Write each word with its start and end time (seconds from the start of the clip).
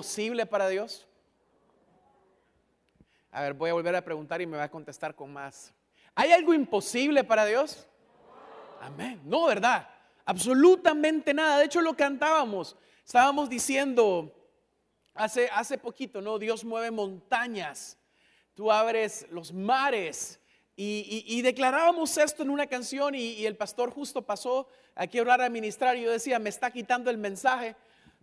imposible 0.00 0.46
para 0.46 0.66
Dios? 0.66 1.06
A 3.30 3.42
ver, 3.42 3.52
voy 3.52 3.68
a 3.68 3.74
volver 3.74 3.94
a 3.94 4.02
preguntar 4.02 4.40
y 4.40 4.46
me 4.46 4.56
va 4.56 4.62
a 4.62 4.70
contestar 4.70 5.14
con 5.14 5.30
más. 5.30 5.74
¿Hay 6.14 6.32
algo 6.32 6.54
imposible 6.54 7.22
para 7.22 7.44
Dios? 7.44 7.86
Amén. 8.80 9.20
No, 9.26 9.44
¿verdad? 9.44 9.86
Absolutamente 10.24 11.34
nada. 11.34 11.58
De 11.58 11.66
hecho, 11.66 11.82
lo 11.82 11.94
cantábamos. 11.94 12.76
Estábamos 13.04 13.50
diciendo 13.50 14.34
hace, 15.12 15.50
hace 15.52 15.76
poquito, 15.76 16.22
¿no? 16.22 16.38
Dios 16.38 16.64
mueve 16.64 16.90
montañas. 16.90 17.98
Tú 18.54 18.72
abres 18.72 19.26
los 19.30 19.52
mares. 19.52 20.40
Y, 20.76 21.42
declarábamos 21.42 22.16
esto 22.16 22.42
en 22.42 22.48
una 22.48 22.66
canción 22.66 23.14
y, 23.14 23.44
el 23.44 23.54
pastor 23.54 23.90
justo 23.90 24.22
pasó 24.22 24.66
aquí 24.94 25.18
a 25.18 25.22
orar 25.22 25.42
a 25.42 25.50
ministrar 25.50 25.98
y 25.98 26.04
yo 26.04 26.10
decía, 26.10 26.38
me 26.38 26.48
está 26.48 26.70
quitando 26.70 27.10
el 27.10 27.18
mensaje. 27.18 27.76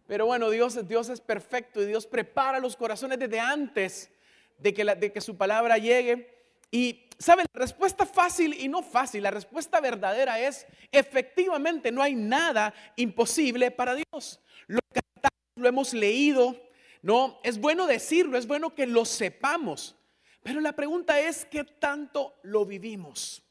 Pero 0.08 0.26
bueno, 0.26 0.50
Dios, 0.50 0.88
Dios 0.88 1.10
es 1.10 1.20
perfecto 1.20 1.82
y 1.82 1.86
Dios 1.86 2.08
prepara 2.08 2.60
los 2.60 2.78
corazones 2.78 3.20
desde 3.20 3.40
antes 3.40 4.10
de 4.58 4.74
que, 4.74 5.22
su 5.22 5.36
palabra 5.36 5.78
llegue. 5.78 6.34
Y, 6.72 7.10
¿saben? 7.20 7.46
La 7.54 7.60
respuesta 7.60 8.06
fácil 8.06 8.54
y 8.54 8.70
no 8.70 8.82
fácil, 8.82 9.24
la 9.24 9.32
respuesta 9.32 9.82
verdadera 9.82 10.40
es, 10.40 10.66
efectivamente, 10.92 11.92
no 11.92 12.02
hay 12.02 12.16
nada 12.16 12.74
imposible 12.96 13.70
para 13.70 13.96
Dios. 13.96 14.40
Lo 14.68 14.80
cantamos, 14.94 15.56
lo 15.56 15.68
hemos 15.68 15.94
leído, 15.94 16.56
¿no? 17.02 17.40
Es 17.44 17.60
bueno 17.60 17.86
decirlo, 17.86 18.38
es 18.38 18.48
bueno 18.48 18.74
que 18.74 18.88
lo 18.88 19.04
sepamos. 19.04 19.96
Pero 20.42 20.62
la 20.62 20.72
pregunta 20.72 21.20
es, 21.20 21.46
¿qué 21.46 21.66
tanto 21.66 22.34
lo 22.44 22.66
vivimos? 22.66 23.44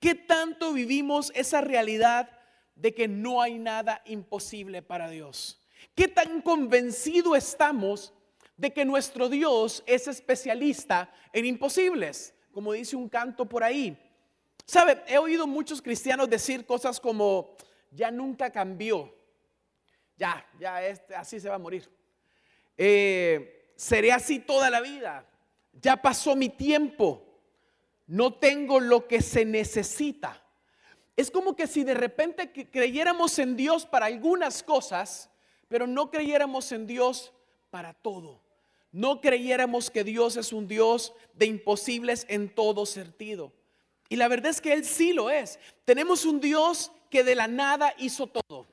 ¿Qué 0.00 0.14
tanto 0.14 0.72
vivimos 0.72 1.30
esa 1.34 1.60
realidad 1.60 2.30
de 2.74 2.94
que 2.94 3.08
no 3.08 3.42
hay 3.42 3.58
nada 3.58 4.00
imposible 4.06 4.80
para 4.80 5.10
Dios? 5.10 5.61
¿Qué 5.94 6.08
tan 6.08 6.42
convencido 6.42 7.36
estamos 7.36 8.12
de 8.56 8.72
que 8.72 8.84
nuestro 8.84 9.28
Dios 9.28 9.82
es 9.86 10.08
especialista 10.08 11.12
en 11.32 11.46
imposibles? 11.46 12.34
como 12.52 12.72
dice 12.72 12.94
un 12.96 13.08
canto 13.08 13.46
por 13.48 13.64
ahí. 13.64 13.98
¿Sabe? 14.66 15.02
He 15.08 15.18
oído 15.18 15.46
muchos 15.46 15.82
cristianos 15.82 16.30
decir 16.30 16.64
cosas 16.64 17.00
como, 17.00 17.56
ya 17.90 18.10
nunca 18.10 18.50
cambió, 18.50 19.12
ya, 20.16 20.46
ya 20.60 20.82
este, 20.84 21.16
así 21.16 21.40
se 21.40 21.48
va 21.48 21.56
a 21.56 21.58
morir. 21.58 21.90
Eh, 22.76 23.72
seré 23.76 24.12
así 24.12 24.38
toda 24.38 24.70
la 24.70 24.80
vida, 24.80 25.26
ya 25.72 26.00
pasó 26.00 26.36
mi 26.36 26.48
tiempo, 26.48 27.40
no 28.06 28.34
tengo 28.34 28.78
lo 28.78 29.08
que 29.08 29.20
se 29.20 29.44
necesita. 29.44 30.38
Es 31.16 31.30
como 31.30 31.56
que 31.56 31.66
si 31.66 31.84
de 31.84 31.94
repente 31.94 32.52
creyéramos 32.70 33.38
en 33.38 33.56
Dios 33.56 33.84
para 33.84 34.06
algunas 34.06 34.62
cosas, 34.62 35.28
pero 35.72 35.88
no 35.88 36.10
creyéramos 36.10 36.70
en 36.70 36.86
Dios 36.86 37.32
para 37.70 37.94
todo 37.94 38.42
no 38.92 39.22
creyéramos 39.22 39.90
que 39.90 40.04
Dios 40.04 40.36
es 40.36 40.52
un 40.52 40.68
Dios 40.68 41.14
de 41.32 41.46
imposibles 41.46 42.26
en 42.28 42.54
todo 42.54 42.84
sentido. 42.84 43.50
Y 44.10 44.16
la 44.16 44.28
verdad 44.28 44.50
es 44.50 44.60
que 44.60 44.74
Él 44.74 44.84
sí 44.84 45.14
lo 45.14 45.30
es. 45.30 45.58
Tenemos 45.86 46.26
un 46.26 46.40
Dios 46.40 46.92
que 47.10 47.24
de 47.24 47.34
la 47.34 47.48
nada 47.48 47.94
hizo 47.96 48.26
todo. 48.26 48.66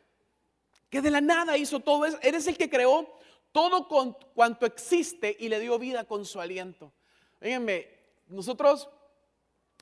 Que 0.89 1.01
de 1.01 1.09
la 1.09 1.21
nada 1.21 1.57
hizo 1.57 1.79
todo. 1.79 2.05
Eres 2.21 2.47
el 2.47 2.57
que 2.57 2.69
creó 2.69 3.09
todo 3.53 3.87
cuanto 3.87 4.65
existe 4.65 5.35
y 5.39 5.47
le 5.47 5.61
dio 5.61 5.79
vida 5.79 6.03
con 6.03 6.25
su 6.25 6.41
aliento. 6.41 6.91
Fíjenme, 7.39 7.87
nosotros 8.27 8.89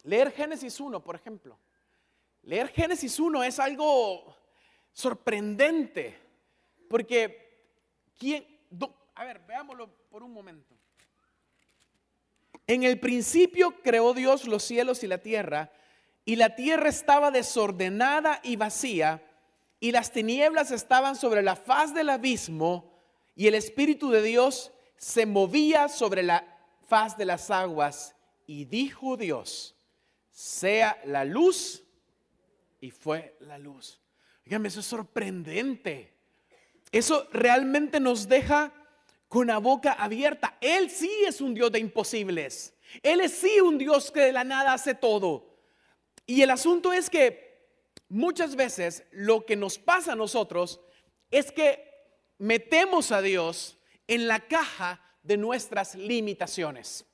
leer 0.04 0.32
Génesis 0.32 0.80
1, 0.80 1.04
por 1.04 1.16
ejemplo. 1.16 1.58
Leer 2.44 2.68
Génesis 2.68 3.20
1 3.20 3.44
es 3.44 3.58
algo 3.58 4.36
sorprendente. 4.94 6.27
Porque, 6.90 7.70
¿quién, 8.18 8.46
a 9.18 9.24
ver, 9.24 9.42
veámoslo 9.48 9.90
por 10.10 10.22
un 10.22 10.32
momento. 10.32 10.76
En 12.68 12.84
el 12.84 13.00
principio 13.00 13.82
creó 13.82 14.14
Dios 14.14 14.46
los 14.46 14.64
cielos 14.64 15.04
y 15.04 15.08
la 15.08 15.18
tierra, 15.20 15.72
y 16.24 16.36
la 16.36 16.56
tierra 16.56 16.90
estaba 16.90 17.32
desordenada 17.32 18.40
y 18.44 18.58
vacía, 18.58 19.24
y 19.80 19.92
las 19.92 20.12
tinieblas 20.12 20.72
estaban 20.72 21.16
sobre 21.16 21.42
la 21.42 21.56
faz 21.56 21.94
del 21.94 22.10
abismo, 22.10 22.94
y 23.36 23.48
el 23.48 23.56
Espíritu 23.56 24.12
de 24.12 24.22
Dios 24.22 24.72
se 24.98 25.26
movía 25.26 25.88
sobre 25.88 26.22
la 26.24 26.46
faz 26.88 27.18
de 27.18 27.26
las 27.26 27.50
aguas, 27.50 28.16
y 28.46 28.66
dijo 28.66 29.18
Dios, 29.18 29.76
sea 30.30 31.02
la 31.06 31.26
luz, 31.26 31.84
y 32.82 32.92
fue 32.92 33.36
la 33.40 33.58
luz. 33.58 34.00
Dígame, 34.44 34.68
eso 34.68 34.82
es 34.82 34.86
sorprendente. 34.86 36.17
Eso 36.92 37.28
realmente 37.32 38.00
nos 38.00 38.28
deja 38.28 38.72
con 39.28 39.48
la 39.48 39.58
boca 39.58 39.94
abierta. 39.94 40.58
Él 40.62 40.90
sí 40.90 41.12
es 41.28 41.42
un 41.42 41.54
Dios 41.54 41.72
de 41.72 41.80
imposibles. 41.80 42.74
Él 43.04 43.22
es 43.22 43.34
sí 43.34 43.60
un 43.60 43.78
Dios 43.78 44.12
que 44.12 44.22
de 44.22 44.32
la 44.32 44.44
nada 44.44 44.74
hace 44.74 44.96
todo. 44.96 45.58
Y 46.26 46.42
el 46.42 46.50
asunto 46.50 46.94
es 46.94 47.10
que 47.10 47.48
muchas 48.10 48.56
veces 48.56 49.04
lo 49.12 49.46
que 49.46 49.56
nos 49.56 49.78
pasa 49.78 50.14
a 50.14 50.16
nosotros 50.16 50.80
es 51.32 51.52
que 51.52 51.84
metemos 52.38 53.12
a 53.12 53.22
Dios 53.22 53.78
en 54.08 54.28
la 54.28 54.40
caja 54.40 55.02
de 55.24 55.38
nuestras 55.38 55.96
limitaciones. 55.96 57.06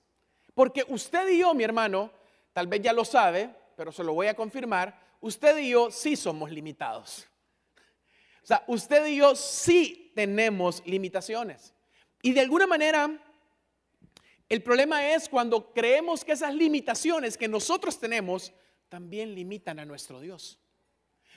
Porque 0.54 0.86
usted 0.88 1.28
y 1.30 1.40
yo, 1.40 1.54
mi 1.54 1.64
hermano, 1.64 2.12
tal 2.54 2.68
vez 2.68 2.82
ya 2.82 2.94
lo 2.94 3.06
sabe, 3.06 3.50
pero 3.76 3.92
se 3.92 4.04
lo 4.04 4.14
voy 4.14 4.28
a 4.28 4.36
confirmar, 4.36 5.00
usted 5.20 5.58
y 5.58 5.70
yo 5.70 5.90
sí 5.90 6.16
somos 6.16 6.52
limitados. 6.52 7.28
O 8.44 8.46
sea, 8.46 8.64
usted 8.68 9.06
y 9.08 9.18
yo 9.18 9.36
sí 9.36 10.12
tenemos 10.16 10.84
limitaciones. 10.86 11.74
Y 12.22 12.34
de 12.34 12.42
alguna 12.42 12.68
manera, 12.68 13.10
el 14.50 14.62
problema 14.62 15.08
es 15.10 15.30
cuando 15.30 15.74
creemos 15.74 16.24
que 16.24 16.34
esas 16.34 16.54
limitaciones 16.54 17.38
que 17.38 17.48
nosotros 17.48 18.00
tenemos 18.00 18.54
también 18.90 19.34
limitan 19.34 19.80
a 19.80 19.86
nuestro 19.86 20.20
Dios. 20.20 20.60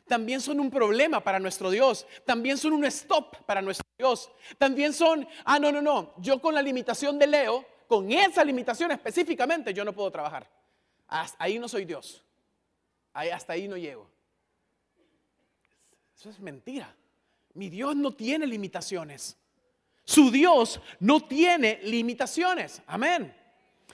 También 0.06 0.40
son 0.40 0.60
un 0.60 0.70
problema 0.70 1.22
para 1.22 1.38
nuestro 1.38 1.70
Dios. 1.70 2.06
También 2.24 2.58
son 2.58 2.72
un 2.72 2.84
stop 2.84 3.36
para 3.46 3.62
nuestro 3.62 3.86
Dios. 3.96 4.30
También 4.58 4.92
son, 4.92 5.26
ah, 5.44 5.58
no, 5.58 5.72
no, 5.72 5.82
no, 5.82 6.14
yo 6.18 6.40
con 6.40 6.54
la 6.54 6.62
limitación 6.62 7.18
de 7.18 7.26
Leo, 7.26 7.64
con 7.88 8.10
esa 8.12 8.44
limitación 8.44 8.90
específicamente, 8.90 9.72
yo 9.72 9.84
no 9.84 9.92
puedo 9.92 10.10
trabajar. 10.10 10.48
Ahí 11.38 11.58
no 11.58 11.68
soy 11.68 11.84
Dios. 11.84 12.24
Ahí, 13.12 13.30
hasta 13.30 13.54
ahí 13.54 13.66
no 13.66 13.76
llego. 13.76 14.08
Eso 16.18 16.30
es 16.30 16.40
mentira. 16.40 16.94
Mi 17.54 17.68
Dios 17.68 17.94
no 17.94 18.12
tiene 18.14 18.46
limitaciones. 18.46 19.36
Su 20.04 20.30
Dios 20.30 20.80
no 20.98 21.20
tiene 21.20 21.80
limitaciones. 21.82 22.80
Amén. 22.86 23.34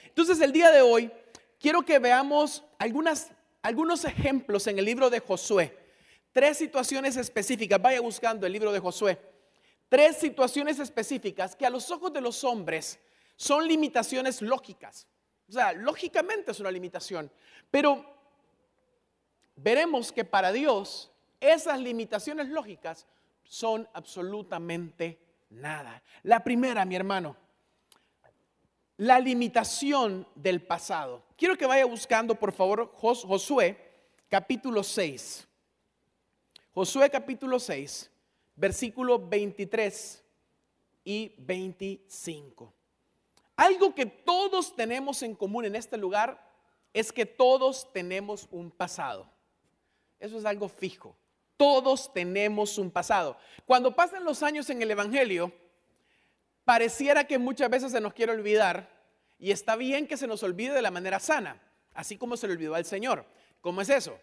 Entonces 0.05 0.39
el 0.41 0.51
día 0.51 0.71
de 0.71 0.81
hoy 0.81 1.11
quiero 1.59 1.83
que 1.83 1.99
veamos 1.99 2.63
algunas, 2.77 3.31
algunos 3.61 4.05
ejemplos 4.05 4.67
en 4.67 4.79
el 4.79 4.85
libro 4.85 5.09
de 5.09 5.19
Josué. 5.19 5.77
Tres 6.31 6.57
situaciones 6.57 7.17
específicas. 7.17 7.81
Vaya 7.81 7.99
buscando 7.99 8.47
el 8.47 8.53
libro 8.53 8.71
de 8.71 8.79
Josué. 8.79 9.19
Tres 9.89 10.17
situaciones 10.17 10.79
específicas 10.79 11.55
que 11.55 11.65
a 11.65 11.69
los 11.69 11.91
ojos 11.91 12.13
de 12.13 12.21
los 12.21 12.43
hombres 12.43 12.99
son 13.35 13.67
limitaciones 13.67 14.41
lógicas. 14.41 15.07
O 15.49 15.51
sea, 15.51 15.73
lógicamente 15.73 16.51
es 16.51 16.59
una 16.59 16.71
limitación. 16.71 17.31
Pero 17.69 18.05
veremos 19.55 20.11
que 20.11 20.23
para 20.23 20.51
Dios 20.51 21.12
esas 21.43 21.79
limitaciones 21.79 22.47
lógicas 22.47 23.05
son 23.43 23.87
absolutamente 23.93 25.19
nada. 25.49 26.01
La 26.23 26.43
primera, 26.43 26.85
mi 26.85 26.95
hermano, 26.95 27.35
la 28.97 29.19
limitación 29.19 30.27
del 30.35 30.61
pasado. 30.61 31.23
Quiero 31.35 31.57
que 31.57 31.65
vaya 31.65 31.85
buscando, 31.85 32.35
por 32.35 32.53
favor, 32.53 32.93
Josué 32.95 33.77
capítulo 34.29 34.83
6. 34.83 35.47
Josué 36.73 37.09
capítulo 37.09 37.59
6, 37.59 38.09
versículo 38.55 39.19
23 39.19 40.23
y 41.03 41.35
25. 41.37 42.73
Algo 43.55 43.93
que 43.93 44.05
todos 44.05 44.75
tenemos 44.75 45.21
en 45.21 45.35
común 45.35 45.65
en 45.65 45.75
este 45.75 45.97
lugar 45.97 46.43
es 46.93 47.11
que 47.11 47.25
todos 47.25 47.91
tenemos 47.91 48.47
un 48.51 48.71
pasado. 48.71 49.29
Eso 50.19 50.37
es 50.37 50.45
algo 50.45 50.67
fijo. 50.67 51.15
Todos 51.63 52.11
tenemos 52.11 52.77
un 52.77 52.91
pasado. 52.91 53.37
Cuando 53.65 53.95
pasan 53.95 54.25
los 54.25 54.43
años 54.43 54.69
en 54.69 54.81
el 54.81 54.91
Evangelio, 54.91 55.53
pareciera 56.65 57.23
que 57.23 57.37
muchas 57.37 57.69
veces 57.69 57.93
se 57.93 58.01
nos 58.01 58.13
quiere 58.13 58.33
olvidar 58.33 58.89
y 59.39 59.49
está 59.51 59.77
bien 59.77 60.05
que 60.05 60.17
se 60.17 60.27
nos 60.27 60.43
olvide 60.43 60.73
de 60.73 60.81
la 60.81 60.91
manera 60.91 61.21
sana, 61.21 61.61
así 61.93 62.17
como 62.17 62.35
se 62.35 62.47
le 62.47 62.53
olvidó 62.55 62.75
al 62.75 62.83
Señor. 62.83 63.25
¿Cómo 63.61 63.79
es 63.79 63.87
eso? 63.87 64.19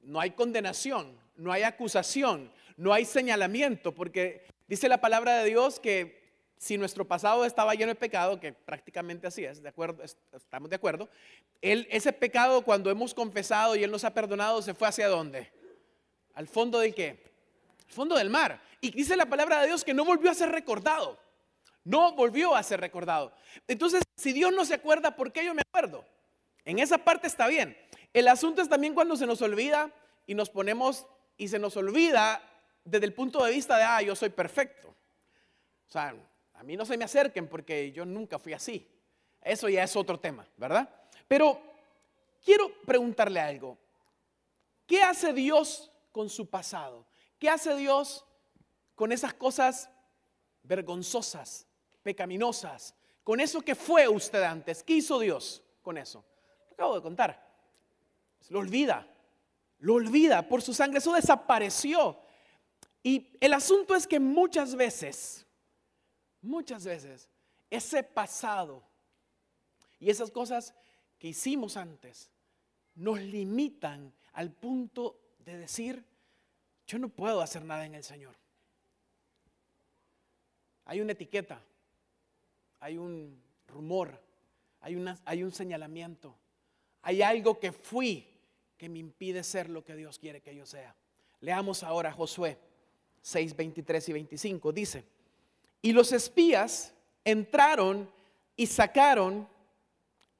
No 0.00 0.18
hay 0.18 0.30
condenación, 0.30 1.20
no 1.36 1.52
hay 1.52 1.62
acusación, 1.62 2.50
no 2.78 2.94
hay 2.94 3.04
señalamiento, 3.04 3.92
porque 3.92 4.46
dice 4.66 4.88
la 4.88 5.02
palabra 5.02 5.40
de 5.40 5.50
Dios 5.50 5.78
que 5.78 6.22
si 6.56 6.78
nuestro 6.78 7.06
pasado 7.06 7.44
estaba 7.44 7.74
lleno 7.74 7.88
de 7.90 7.96
pecado, 7.96 8.40
que 8.40 8.54
prácticamente 8.54 9.26
así 9.26 9.44
es, 9.44 9.62
de 9.62 9.68
acuerdo, 9.68 10.02
estamos 10.02 10.70
de 10.70 10.76
acuerdo, 10.76 11.10
ese 11.60 12.14
pecado 12.14 12.62
cuando 12.62 12.90
hemos 12.90 13.12
confesado 13.12 13.76
y 13.76 13.84
Él 13.84 13.90
nos 13.90 14.04
ha 14.04 14.14
perdonado, 14.14 14.62
¿se 14.62 14.72
fue 14.72 14.88
hacia 14.88 15.08
dónde? 15.08 15.52
¿Al 16.34 16.48
fondo 16.48 16.78
de 16.78 16.92
qué? 16.92 17.32
fondo 17.92 18.16
del 18.16 18.30
mar. 18.30 18.60
Y 18.80 18.90
dice 18.90 19.16
la 19.16 19.26
palabra 19.26 19.60
de 19.60 19.68
Dios 19.68 19.84
que 19.84 19.94
no 19.94 20.04
volvió 20.04 20.30
a 20.30 20.34
ser 20.34 20.50
recordado. 20.50 21.18
No 21.84 22.12
volvió 22.14 22.54
a 22.54 22.62
ser 22.62 22.80
recordado. 22.80 23.32
Entonces, 23.68 24.02
si 24.16 24.32
Dios 24.32 24.52
no 24.52 24.64
se 24.64 24.74
acuerda, 24.74 25.14
¿por 25.14 25.32
qué 25.32 25.44
yo 25.44 25.54
me 25.54 25.62
acuerdo? 25.62 26.04
En 26.64 26.78
esa 26.78 26.98
parte 26.98 27.26
está 27.26 27.46
bien. 27.46 27.76
El 28.12 28.28
asunto 28.28 28.62
es 28.62 28.68
también 28.68 28.94
cuando 28.94 29.16
se 29.16 29.26
nos 29.26 29.42
olvida 29.42 29.92
y 30.26 30.34
nos 30.34 30.50
ponemos 30.50 31.06
y 31.36 31.48
se 31.48 31.58
nos 31.58 31.76
olvida 31.76 32.42
desde 32.84 33.06
el 33.06 33.14
punto 33.14 33.44
de 33.44 33.52
vista 33.52 33.76
de, 33.76 33.84
ah, 33.84 34.02
yo 34.02 34.14
soy 34.14 34.30
perfecto. 34.30 34.88
O 35.88 35.92
sea, 35.92 36.14
a 36.54 36.62
mí 36.62 36.76
no 36.76 36.84
se 36.84 36.96
me 36.96 37.04
acerquen 37.04 37.48
porque 37.48 37.90
yo 37.92 38.04
nunca 38.04 38.38
fui 38.38 38.52
así. 38.52 38.88
Eso 39.40 39.68
ya 39.68 39.82
es 39.82 39.96
otro 39.96 40.20
tema, 40.20 40.46
¿verdad? 40.56 40.88
Pero 41.26 41.60
quiero 42.44 42.72
preguntarle 42.86 43.40
algo. 43.40 43.76
¿Qué 44.86 45.02
hace 45.02 45.32
Dios 45.32 45.91
con 46.12 46.28
su 46.28 46.48
pasado? 46.48 47.06
¿Qué 47.38 47.48
hace 47.48 47.74
Dios 47.74 48.24
con 48.94 49.10
esas 49.10 49.34
cosas 49.34 49.90
vergonzosas, 50.62 51.66
pecaminosas, 52.02 52.94
con 53.24 53.40
eso 53.40 53.62
que 53.62 53.74
fue 53.74 54.06
usted 54.08 54.42
antes? 54.42 54.82
¿Qué 54.82 54.94
hizo 54.94 55.18
Dios 55.18 55.62
con 55.82 55.98
eso? 55.98 56.24
Lo 56.68 56.74
acabo 56.74 56.94
de 56.94 57.02
contar. 57.02 57.52
Lo 58.48 58.58
olvida, 58.58 59.06
lo 59.78 59.94
olvida 59.94 60.46
por 60.46 60.62
su 60.62 60.74
sangre, 60.74 60.98
eso 60.98 61.12
desapareció. 61.12 62.20
Y 63.02 63.36
el 63.40 63.52
asunto 63.54 63.94
es 63.94 64.06
que 64.06 64.20
muchas 64.20 64.74
veces, 64.74 65.46
muchas 66.40 66.84
veces, 66.84 67.28
ese 67.70 68.02
pasado 68.02 68.82
y 69.98 70.10
esas 70.10 70.30
cosas 70.30 70.74
que 71.18 71.28
hicimos 71.28 71.76
antes 71.76 72.30
nos 72.94 73.20
limitan 73.20 74.12
al 74.32 74.52
punto 74.52 75.21
de 75.44 75.56
decir, 75.58 76.04
yo 76.86 76.98
no 76.98 77.08
puedo 77.08 77.40
hacer 77.40 77.64
nada 77.64 77.86
en 77.86 77.94
el 77.94 78.04
Señor. 78.04 78.34
Hay 80.84 81.00
una 81.00 81.12
etiqueta, 81.12 81.62
hay 82.80 82.98
un 82.98 83.40
rumor, 83.68 84.20
hay, 84.80 84.96
una, 84.96 85.18
hay 85.24 85.42
un 85.42 85.52
señalamiento, 85.52 86.36
hay 87.02 87.22
algo 87.22 87.58
que 87.58 87.72
fui 87.72 88.28
que 88.76 88.88
me 88.88 88.98
impide 88.98 89.44
ser 89.44 89.70
lo 89.70 89.84
que 89.84 89.94
Dios 89.94 90.18
quiere 90.18 90.40
que 90.40 90.54
yo 90.54 90.66
sea. 90.66 90.94
Leamos 91.40 91.82
ahora 91.82 92.12
Josué 92.12 92.58
6, 93.22 93.56
23 93.56 94.08
y 94.08 94.12
25. 94.12 94.72
Dice, 94.72 95.04
y 95.80 95.92
los 95.92 96.12
espías 96.12 96.92
entraron 97.24 98.10
y 98.56 98.66
sacaron 98.66 99.48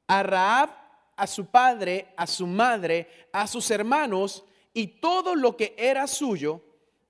a 0.06 0.22
Raab, 0.22 0.70
a 1.16 1.26
su 1.26 1.46
padre, 1.46 2.12
a 2.16 2.26
su 2.26 2.46
madre, 2.46 3.28
a 3.32 3.46
sus 3.46 3.70
hermanos 3.70 4.44
y 4.74 4.86
todo 5.00 5.34
lo 5.34 5.56
que 5.56 5.74
era 5.76 6.06
suyo, 6.06 6.62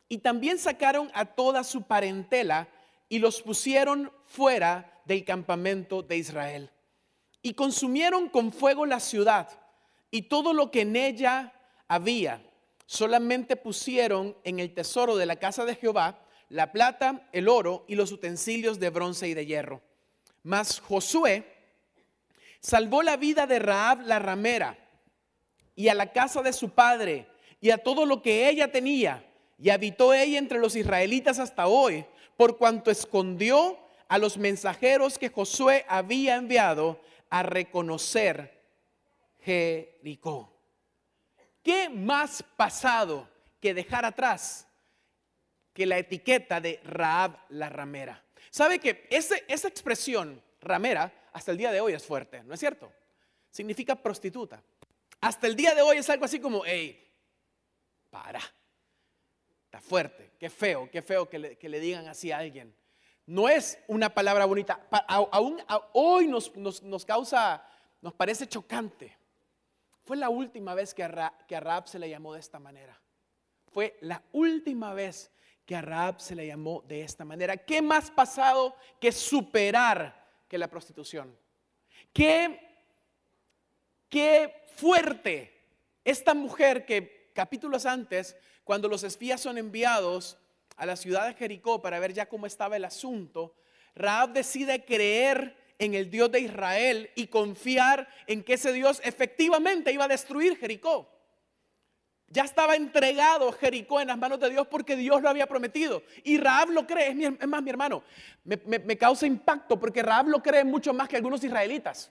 y 0.09 0.19
también 0.19 0.59
sacaron 0.59 1.11
a 1.15 1.25
toda 1.25 1.65
su 1.65 1.85
parentela 1.85 2.69
y 3.09 3.19
los 3.19 3.41
pusieron 3.41 4.13
fuera 4.27 5.01
del 5.05 5.25
campamento 5.25 6.03
de 6.03 6.19
Israel. 6.19 6.71
Y 7.41 7.55
consumieron 7.55 8.29
con 8.29 8.53
fuego 8.53 8.87
la 8.87 9.01
ciudad 9.01 9.49
y 10.11 10.23
todo 10.23 10.53
lo 10.53 10.71
que 10.71 10.83
en 10.83 10.97
ella 10.97 11.53
había. 11.89 12.43
Solamente 12.87 13.57
pusieron 13.57 14.37
en 14.45 14.61
el 14.61 14.75
tesoro 14.75 15.17
de 15.17 15.27
la 15.27 15.37
casa 15.37 15.65
de 15.65 15.77
Jehová 15.77 16.21
la 16.51 16.73
plata, 16.73 17.27
el 17.33 17.49
oro 17.49 17.87
y 17.89 17.95
los 17.95 18.13
utensilios 18.13 18.79
de 18.79 18.91
bronce 18.91 19.29
y 19.29 19.35
de 19.35 19.47
hierro. 19.47 19.81
Mas 20.43 20.79
Josué 20.81 21.47
salvó 22.61 23.03
la 23.03 23.17
vida 23.17 23.47
de 23.47 23.59
Raab 23.59 24.03
la 24.03 24.19
ramera 24.19 24.79
y 25.75 25.89
a 25.89 25.95
la 25.95 26.13
casa 26.13 26.43
de 26.43 26.53
su 26.53 26.71
padre 26.71 27.32
y 27.63 27.71
a 27.71 27.79
todo 27.79 28.05
lo 28.05 28.21
que 28.21 28.51
ella 28.51 28.71
tenía. 28.71 29.25
Y 29.57 29.71
habitó 29.71 30.13
ella 30.13 30.39
entre 30.39 30.59
los 30.59 30.77
israelitas 30.77 31.39
hasta 31.39 31.69
hoy, 31.69 32.05
por 32.37 32.59
cuanto 32.59 32.91
escondió 32.91 33.79
a 34.09 34.19
los 34.19 34.37
mensajeros 34.37 35.17
que 35.17 35.31
Josué 35.31 35.87
había 35.89 36.35
enviado 36.35 37.01
a 37.31 37.45
reconocer 37.45 38.61
Jericó. 39.41 40.53
¿Qué 41.63 41.89
más 41.89 42.43
pasado 42.57 43.29
que 43.61 43.73
dejar 43.73 44.05
atrás 44.05 44.67
que 45.73 45.87
la 45.87 45.99
etiqueta 45.99 46.61
de 46.61 46.81
Raab 46.83 47.39
la 47.51 47.69
ramera? 47.69 48.25
¿Sabe 48.51 48.81
que 48.81 49.07
esa 49.09 49.69
expresión 49.69 50.43
ramera 50.61 51.13
hasta 51.33 51.53
el 51.53 51.59
día 51.59 51.71
de 51.71 51.81
hoy 51.81 51.93
es 51.93 52.05
fuerte, 52.05 52.43
¿no 52.43 52.55
es 52.55 52.61
cierto? 52.61 52.93
Significa 53.53 53.95
prostituta. 53.95 54.61
Hasta 55.21 55.47
el 55.47 55.55
día 55.55 55.77
de 55.77 55.83
hoy 55.83 55.99
es 55.99 56.11
algo 56.11 56.25
así 56.25 56.41
como, 56.41 56.65
hey, 56.67 56.99
para. 58.13 58.41
Está 59.65 59.81
fuerte, 59.81 60.33
qué 60.39 60.51
feo, 60.51 60.89
qué 60.91 61.01
feo 61.01 61.29
que 61.29 61.39
le, 61.39 61.81
digan 61.81 62.07
así 62.07 62.31
a 62.31 62.39
alguien. 62.39 62.77
No 63.25 63.49
es 63.49 63.83
una 63.89 64.11
palabra 64.11 64.45
bonita. 64.45 64.87
aún 65.09 65.61
hoy 65.95 66.29
nos, 66.29 67.05
causa, 67.07 67.67
nos 68.03 68.13
parece 68.13 68.47
chocante. 68.47 69.17
Fue 70.05 70.19
la 70.19 70.29
última 70.29 70.75
vez 70.75 70.93
que 70.93 71.03
a, 71.03 71.33
que 71.49 71.57
a 71.57 71.61
Raab 71.61 71.89
se 71.89 71.99
le 71.99 72.11
llamó 72.11 72.35
de 72.35 72.41
esta 72.41 72.59
manera. 72.59 73.01
Fue 73.71 73.97
la 74.03 74.23
última 74.33 74.93
vez 74.93 75.33
que 75.65 75.75
a 75.75 75.81
Raab 75.81 76.21
se 76.21 76.35
le 76.35 76.47
llamó 76.47 76.83
de 76.83 77.03
esta 77.03 77.25
manera. 77.25 77.57
¿Qué 77.57 77.81
más 77.81 78.11
pasado 78.11 78.77
que 79.01 79.11
superar 79.11 80.29
que 80.49 80.59
la 80.59 80.69
prostitución? 80.69 81.35
¿Qué, 82.13 82.61
qué 84.11 84.67
fuerte 84.77 85.63
esta 86.05 86.35
mujer 86.35 86.85
que 86.85 87.22
capítulos 87.33 87.87
antes, 87.87 88.37
cuando 88.65 88.89
los 88.89 89.05
espías 89.05 89.41
son 89.41 89.59
enviados 89.59 90.39
a 90.77 90.87
la 90.87 90.97
ciudad 90.97 91.27
de 91.27 91.35
Jericó 91.35 91.83
para 91.83 91.99
ver 91.99 92.13
ya 92.13 92.29
cómo 92.29 92.47
estaba 92.47 92.77
el 92.77 92.85
asunto, 92.85 93.55
Raab 93.95 94.33
decide 94.33 94.85
creer 94.85 95.57
en 95.79 95.95
el 95.95 96.11
Dios 96.11 96.31
de 96.31 96.41
Israel 96.41 97.11
y 97.15 97.27
confiar 97.27 98.09
en 98.27 98.43
que 98.43 98.55
ese 98.55 98.73
Dios 98.73 99.01
efectivamente 99.05 99.93
iba 99.93 100.05
a 100.05 100.09
destruir 100.09 100.57
Jericó. 100.57 101.11
Ya 102.29 102.45
estaba 102.45 102.77
entregado 102.77 103.53
Jericó 103.53 104.01
en 104.01 104.09
las 104.09 104.17
manos 104.17 104.41
de 104.41 104.49
Dios 104.49 104.67
porque 104.69 104.97
Dios 104.97 105.21
lo 105.21 105.29
había 105.29 105.47
prometido. 105.47 106.03
Y 106.25 106.39
Raab 106.39 106.71
lo 106.71 106.87
cree, 106.87 107.11
es, 107.11 107.49
más 107.49 107.63
mi 107.63 107.69
hermano, 107.69 108.03
me, 108.45 108.57
me 108.57 108.97
causa 108.97 109.27
impacto 109.27 109.79
porque 109.79 110.03
Raab 110.03 110.29
lo 110.29 110.43
cree 110.43 110.65
mucho 110.65 110.95
más 110.95 111.09
que 111.09 111.17
algunos 111.17 111.45
israelitas. 111.45 112.11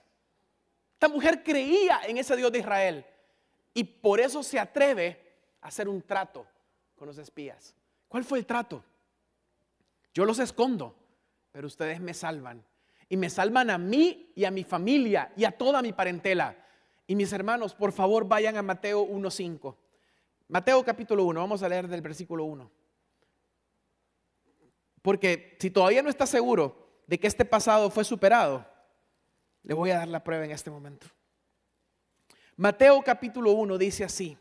Esta 0.94 1.08
mujer 1.08 1.42
creía 1.42 2.02
en 2.06 2.18
ese 2.18 2.36
Dios 2.36 2.52
de 2.52 2.60
Israel. 2.60 3.04
Y 3.74 3.84
por 3.84 4.20
eso 4.20 4.42
se 4.42 4.58
atreve 4.58 5.18
a 5.60 5.68
hacer 5.68 5.88
un 5.88 6.02
trato 6.02 6.46
con 6.94 7.06
los 7.06 7.18
espías. 7.18 7.74
¿Cuál 8.08 8.24
fue 8.24 8.38
el 8.38 8.46
trato? 8.46 8.84
Yo 10.12 10.24
los 10.24 10.38
escondo, 10.38 10.94
pero 11.50 11.66
ustedes 11.66 12.00
me 12.00 12.14
salvan. 12.14 12.64
Y 13.08 13.16
me 13.16 13.30
salvan 13.30 13.70
a 13.70 13.78
mí 13.78 14.32
y 14.34 14.44
a 14.44 14.50
mi 14.50 14.64
familia 14.64 15.32
y 15.36 15.44
a 15.44 15.52
toda 15.52 15.82
mi 15.82 15.92
parentela. 15.92 16.56
Y 17.06 17.14
mis 17.14 17.32
hermanos, 17.32 17.74
por 17.74 17.92
favor, 17.92 18.26
vayan 18.26 18.56
a 18.56 18.62
Mateo 18.62 19.06
1.5. 19.06 19.76
Mateo 20.48 20.84
capítulo 20.84 21.24
1, 21.24 21.40
vamos 21.40 21.62
a 21.62 21.68
leer 21.68 21.88
del 21.88 22.02
versículo 22.02 22.44
1. 22.44 22.70
Porque 25.00 25.56
si 25.60 25.70
todavía 25.70 26.02
no 26.02 26.10
está 26.10 26.26
seguro 26.26 27.02
de 27.06 27.18
que 27.18 27.26
este 27.26 27.44
pasado 27.44 27.90
fue 27.90 28.04
superado, 28.04 28.64
le 29.62 29.74
voy 29.74 29.90
a 29.90 29.98
dar 29.98 30.08
la 30.08 30.22
prueba 30.22 30.44
en 30.44 30.50
este 30.50 30.70
momento. 30.70 31.06
Mateo 32.56 33.00
capítulo 33.02 33.52
1 33.52 33.78
dice 33.78 34.04
así, 34.04 34.36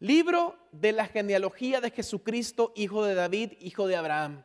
libro 0.00 0.54
de 0.70 0.92
la 0.92 1.06
genealogía 1.06 1.80
de 1.80 1.90
Jesucristo, 1.90 2.72
hijo 2.76 3.04
de 3.04 3.14
David, 3.14 3.52
hijo 3.60 3.86
de 3.86 3.96
Abraham. 3.96 4.44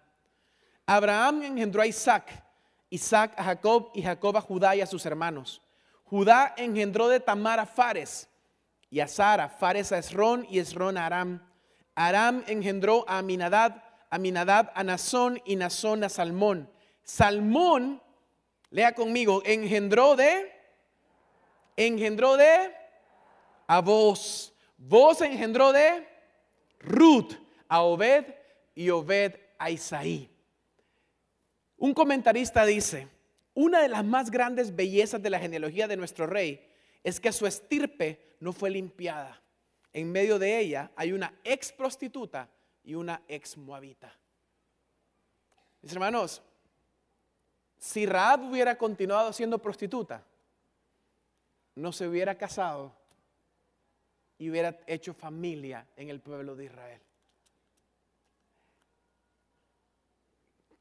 Abraham 0.86 1.44
engendró 1.44 1.82
a 1.82 1.88
Isaac, 1.88 2.32
Isaac 2.90 3.34
a 3.38 3.44
Jacob 3.44 3.92
y 3.94 4.02
Jacob 4.02 4.38
a 4.38 4.42
Judá 4.42 4.74
y 4.74 4.82
a 4.82 4.86
sus 4.86 5.06
hermanos. 5.06 5.62
Judá 6.06 6.54
engendró 6.58 7.10
de 7.10 7.20
Tamar 7.20 7.60
a 7.60 7.66
Fares 7.66 8.30
y 8.90 9.02
a 9.02 9.08
Sara, 9.08 9.50
Fares 9.50 9.92
a 9.92 9.98
Esrón 9.98 10.48
y 10.50 10.60
Esrón 10.60 10.98
a 10.98 11.08
Aram. 11.08 11.46
Aram 11.94 12.42
engendró 12.48 13.04
a 13.10 13.18
Aminadab, 13.18 13.84
Aminadab 14.10 14.72
a 14.76 14.84
Nazón 14.86 15.42
y 15.44 15.58
Nazón 15.58 16.06
a 16.06 16.10
Salmón. 16.10 16.70
Salmón, 17.04 18.02
lea 18.70 18.96
conmigo, 18.96 19.42
engendró 19.46 20.16
de 20.16 20.61
engendró 21.88 22.38
de 22.38 22.74
a 23.68 23.82
vos. 23.82 24.54
Vos 24.78 25.22
engendró 25.22 25.72
de 25.72 26.08
Ruth 26.80 27.34
a 27.68 27.84
Obed 27.84 28.26
y 28.76 28.90
Obed 28.90 29.36
a 29.58 29.70
Isaí. 29.70 30.30
Un 31.78 31.94
comentarista 31.94 32.66
dice, 32.66 33.08
una 33.54 33.82
de 33.82 33.90
las 33.90 34.04
más 34.04 34.32
grandes 34.32 34.76
bellezas 34.76 35.22
de 35.22 35.30
la 35.30 35.40
genealogía 35.40 35.88
de 35.88 35.98
nuestro 35.98 36.28
rey 36.28 36.68
es 37.04 37.20
que 37.20 37.32
su 37.32 37.46
estirpe 37.46 38.36
no 38.40 38.54
fue 38.54 38.70
limpiada. 38.70 39.42
En 39.94 40.12
medio 40.12 40.40
de 40.40 40.60
ella 40.60 40.92
hay 40.96 41.12
una 41.12 41.34
ex 41.44 41.72
prostituta 41.72 42.50
y 42.84 42.96
una 42.96 43.22
ex 43.28 43.58
moabita. 43.58 44.18
Mis 45.82 45.92
hermanos, 45.92 46.42
si 47.78 48.06
Raab 48.06 48.44
hubiera 48.44 48.78
continuado 48.78 49.34
siendo 49.34 49.58
prostituta, 49.60 50.24
no 51.76 51.92
se 51.92 52.08
hubiera 52.08 52.38
casado 52.38 52.96
y 54.38 54.50
hubiera 54.50 54.80
hecho 54.88 55.14
familia 55.14 55.88
en 55.96 56.10
el 56.10 56.20
pueblo 56.20 56.56
de 56.56 56.66
Israel. 56.66 57.02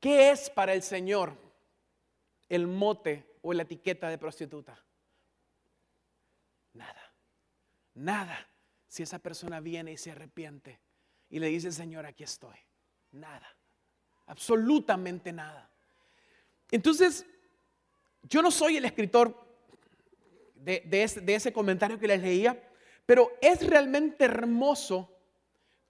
¿Qué 0.01 0.31
es 0.31 0.49
para 0.49 0.73
el 0.73 0.83
Señor 0.83 1.37
el 2.49 2.67
mote 2.67 3.37
o 3.43 3.53
la 3.53 3.63
etiqueta 3.63 4.09
de 4.09 4.17
prostituta? 4.19 4.83
Nada, 6.73 7.13
nada. 7.95 8.49
Si 8.89 9.03
esa 9.03 9.19
persona 9.19 9.61
viene 9.61 9.93
y 9.93 9.97
se 9.99 10.11
arrepiente 10.11 10.81
y 11.29 11.39
le 11.39 11.49
dice, 11.49 11.71
Señor, 11.71 12.07
aquí 12.07 12.25
estoy. 12.25 12.57
Nada, 13.13 13.47
absolutamente 14.27 15.33
nada. 15.33 15.71
Entonces, 16.71 17.27
yo 18.23 18.43
no 18.43 18.51
soy 18.51 18.79
el 18.79 18.85
escritor 18.85 19.50
de, 20.65 20.83
ese, 20.91 21.23
ese 21.27 21.53
comentario 21.53 21.99
que 21.99 22.09
les 22.09 22.21
leía, 22.21 22.63
pero 23.07 23.33
es 23.41 23.67
realmente 23.67 24.25
hermoso 24.25 25.11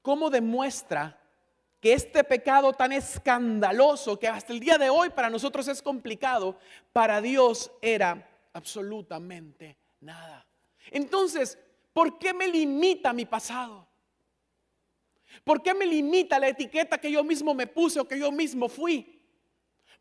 cómo 0.03 0.31
demuestra 0.31 1.19
que 1.81 1.93
este 1.95 2.25
pecado 2.25 2.73
tan 2.73 2.93
escandaloso, 2.93 4.19
que 4.19 4.29
hasta 4.29 4.53
el 4.53 4.61
día 4.61 4.79
de 4.79 4.91
hoy 4.91 5.11
para 5.11 5.31
nosotros 5.31 5.67
es 5.69 5.83
complicado, 5.83 6.59
para 6.93 7.21
Dios 7.21 7.73
era 7.81 8.29
absolutamente 8.53 9.79
nada. 10.01 10.47
Entonces, 10.91 11.59
¿por 11.93 12.19
qué 12.19 12.35
me 12.35 12.49
limita 12.49 13.13
mi 13.13 13.25
pasado? 13.25 13.89
¿Por 15.45 15.63
qué 15.63 15.73
me 15.75 15.87
limita 15.87 16.39
la 16.39 16.49
etiqueta 16.49 16.99
que 16.99 17.11
yo 17.11 17.25
mismo 17.25 17.55
me 17.55 17.67
puse 17.67 18.01
o 18.01 18.07
que 18.07 18.19
yo 18.19 18.31
mismo 18.31 18.69
fui? 18.69 19.21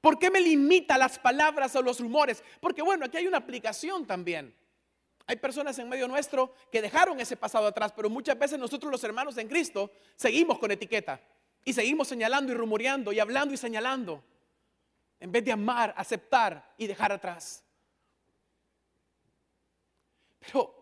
¿Por 0.02 0.18
qué 0.18 0.32
me 0.32 0.42
limita 0.42 0.98
las 0.98 1.20
palabras 1.20 1.76
o 1.76 1.82
los 1.82 2.00
rumores? 2.00 2.44
Porque 2.60 2.82
bueno, 2.82 3.06
aquí 3.06 3.18
hay 3.18 3.28
una 3.28 3.38
aplicación 3.38 4.06
también. 4.06 4.54
Hay 5.29 5.36
personas 5.36 5.77
en 5.77 5.88
medio 5.88 6.07
nuestro 6.07 6.55
que 6.71 6.81
dejaron 6.81 7.19
ese 7.19 7.38
pasado 7.38 7.67
atrás, 7.67 7.93
pero 7.95 8.09
muchas 8.09 8.36
veces 8.39 8.57
nosotros 8.57 8.91
los 8.91 9.03
hermanos 9.03 9.38
en 9.38 9.48
Cristo 9.48 9.91
seguimos 10.15 10.57
con 10.57 10.71
etiqueta 10.71 11.21
y 11.63 11.71
seguimos 11.71 12.07
señalando 12.07 12.51
y 12.51 12.55
rumoreando 12.55 13.12
y 13.13 13.19
hablando 13.19 13.53
y 13.53 13.57
señalando 13.57 14.24
en 15.19 15.31
vez 15.31 15.45
de 15.45 15.51
amar, 15.51 15.93
aceptar 15.95 16.74
y 16.79 16.88
dejar 16.88 17.12
atrás. 17.12 17.63
Pero 20.39 20.74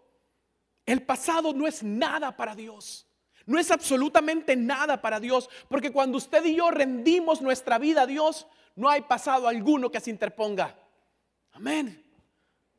el 0.85 1.01
pasado 1.01 1.51
no 1.51 1.67
es 1.67 1.83
nada 1.83 2.33
para 2.33 2.55
Dios. 2.55 3.05
No 3.45 3.59
es 3.59 3.69
absolutamente 3.69 4.55
nada 4.55 5.01
para 5.01 5.19
Dios, 5.19 5.49
porque 5.67 5.91
cuando 5.91 6.17
usted 6.17 6.45
y 6.45 6.55
yo 6.55 6.71
rendimos 6.71 7.41
nuestra 7.41 7.77
vida 7.79 8.03
a 8.03 8.07
Dios, 8.07 8.47
no 8.77 8.89
hay 8.89 9.01
pasado 9.01 9.45
alguno 9.45 9.91
que 9.91 9.99
se 9.99 10.09
interponga. 10.09 10.73
Amén. 11.51 12.01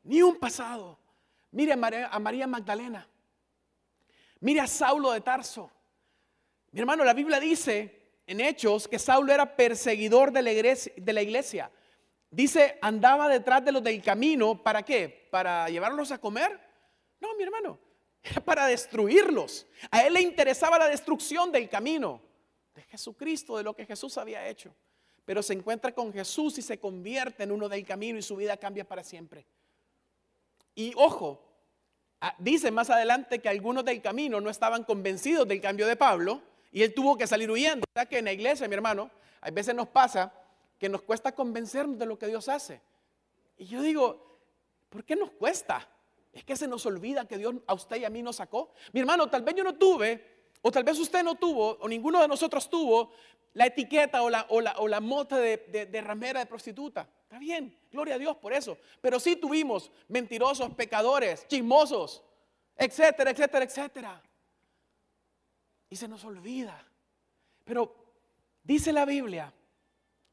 Ni 0.01 0.23
un 0.23 0.35
pasado. 0.35 0.97
Mire 1.51 1.73
a 1.73 2.19
María, 2.19 2.47
Magdalena. 2.47 3.07
Mire 4.41 4.61
a 4.61 4.67
Saulo 4.67 5.11
de 5.11 5.21
Tarso. 5.21 5.71
Mi 6.71 6.79
hermano, 6.79 7.03
la 7.03 7.13
Biblia 7.13 7.39
dice 7.39 8.21
en 8.27 8.39
Hechos 8.41 8.87
que 8.87 8.99
Saulo 8.99 9.33
era 9.33 9.55
perseguidor 9.55 10.31
de 10.31 10.41
la, 10.43 10.51
iglesia, 10.51 10.93
de 10.95 11.13
la 11.13 11.21
iglesia. 11.21 11.71
Dice, 12.29 12.77
andaba 12.81 13.27
detrás 13.27 13.65
de 13.65 13.71
los 13.71 13.83
del 13.83 14.01
camino. 14.03 14.61
¿Para 14.61 14.83
qué? 14.83 15.27
¿Para 15.31 15.67
llevarlos 15.67 16.11
a 16.11 16.19
comer? 16.19 16.59
No, 17.19 17.35
mi 17.35 17.43
hermano. 17.43 17.79
Era 18.21 18.41
para 18.41 18.67
destruirlos. 18.67 19.65
A 19.89 20.03
él 20.03 20.13
le 20.13 20.21
interesaba 20.21 20.77
la 20.77 20.87
destrucción 20.87 21.51
del 21.51 21.67
camino 21.67 22.21
de 22.75 22.83
Jesucristo, 22.83 23.57
de 23.57 23.63
lo 23.63 23.75
que 23.75 23.85
Jesús 23.85 24.17
había 24.17 24.47
hecho. 24.47 24.75
Pero 25.25 25.41
se 25.41 25.53
encuentra 25.53 25.93
con 25.93 26.13
Jesús 26.13 26.57
y 26.57 26.61
se 26.61 26.79
convierte 26.79 27.43
en 27.43 27.51
uno 27.51 27.67
del 27.67 27.85
camino 27.85 28.19
y 28.19 28.21
su 28.21 28.35
vida 28.35 28.57
cambia 28.57 28.87
para 28.87 29.03
siempre. 29.03 29.45
Y 30.79 30.93
ojo, 30.95 31.41
dice 32.37 32.71
más 32.71 32.89
adelante 32.89 33.39
que 33.39 33.49
algunos 33.49 33.83
del 33.83 34.01
camino 34.01 34.39
no 34.39 34.49
estaban 34.49 34.85
convencidos 34.85 35.45
del 35.45 35.59
cambio 35.59 35.85
de 35.85 35.97
Pablo 35.97 36.41
y 36.71 36.83
él 36.83 36.93
tuvo 36.93 37.17
que 37.17 37.27
salir 37.27 37.51
huyendo. 37.51 37.83
O 37.85 37.93
sea 37.93 38.05
que 38.05 38.19
en 38.19 38.23
la 38.23 38.31
iglesia, 38.31 38.65
mi 38.69 38.75
hermano, 38.75 39.11
a 39.41 39.51
veces 39.51 39.75
nos 39.75 39.89
pasa 39.89 40.31
que 40.77 40.87
nos 40.87 41.01
cuesta 41.01 41.33
convencernos 41.33 41.99
de 41.99 42.05
lo 42.05 42.17
que 42.17 42.27
Dios 42.27 42.47
hace. 42.47 42.79
Y 43.57 43.65
yo 43.65 43.81
digo, 43.81 44.39
¿por 44.87 45.03
qué 45.03 45.17
nos 45.17 45.31
cuesta? 45.31 45.85
Es 46.31 46.45
que 46.45 46.55
se 46.55 46.65
nos 46.65 46.85
olvida 46.85 47.27
que 47.27 47.37
Dios 47.37 47.55
a 47.67 47.73
usted 47.73 47.97
y 47.97 48.05
a 48.05 48.09
mí 48.09 48.23
nos 48.23 48.37
sacó. 48.37 48.71
Mi 48.93 49.01
hermano, 49.01 49.29
tal 49.29 49.41
vez 49.41 49.55
yo 49.55 49.65
no 49.65 49.75
tuve, 49.75 50.28
o 50.61 50.71
tal 50.71 50.83
vez 50.83 50.99
usted 50.99 51.23
no 51.23 51.35
tuvo, 51.35 51.77
o 51.79 51.87
ninguno 51.87 52.21
de 52.21 52.27
nosotros 52.27 52.69
tuvo 52.69 53.11
la 53.53 53.65
etiqueta 53.65 54.21
o 54.21 54.29
la, 54.29 54.45
o 54.49 54.61
la, 54.61 54.75
o 54.77 54.87
la 54.87 54.99
mota 54.99 55.37
de, 55.37 55.57
de 55.89 56.01
ramera 56.01 56.39
de 56.39 56.45
prostituta. 56.45 57.09
Está 57.23 57.39
bien, 57.39 57.77
gloria 57.91 58.15
a 58.15 58.17
Dios 58.17 58.37
por 58.37 58.53
eso. 58.53 58.77
Pero 59.01 59.19
sí 59.19 59.35
tuvimos 59.35 59.91
mentirosos, 60.07 60.73
pecadores, 60.73 61.47
chismosos, 61.47 62.23
etcétera, 62.75 63.31
etcétera, 63.31 63.65
etcétera. 63.65 64.23
Y 65.89 65.95
se 65.95 66.07
nos 66.07 66.23
olvida. 66.23 66.85
Pero 67.63 67.93
dice 68.63 68.91
la 68.91 69.05
Biblia 69.05 69.53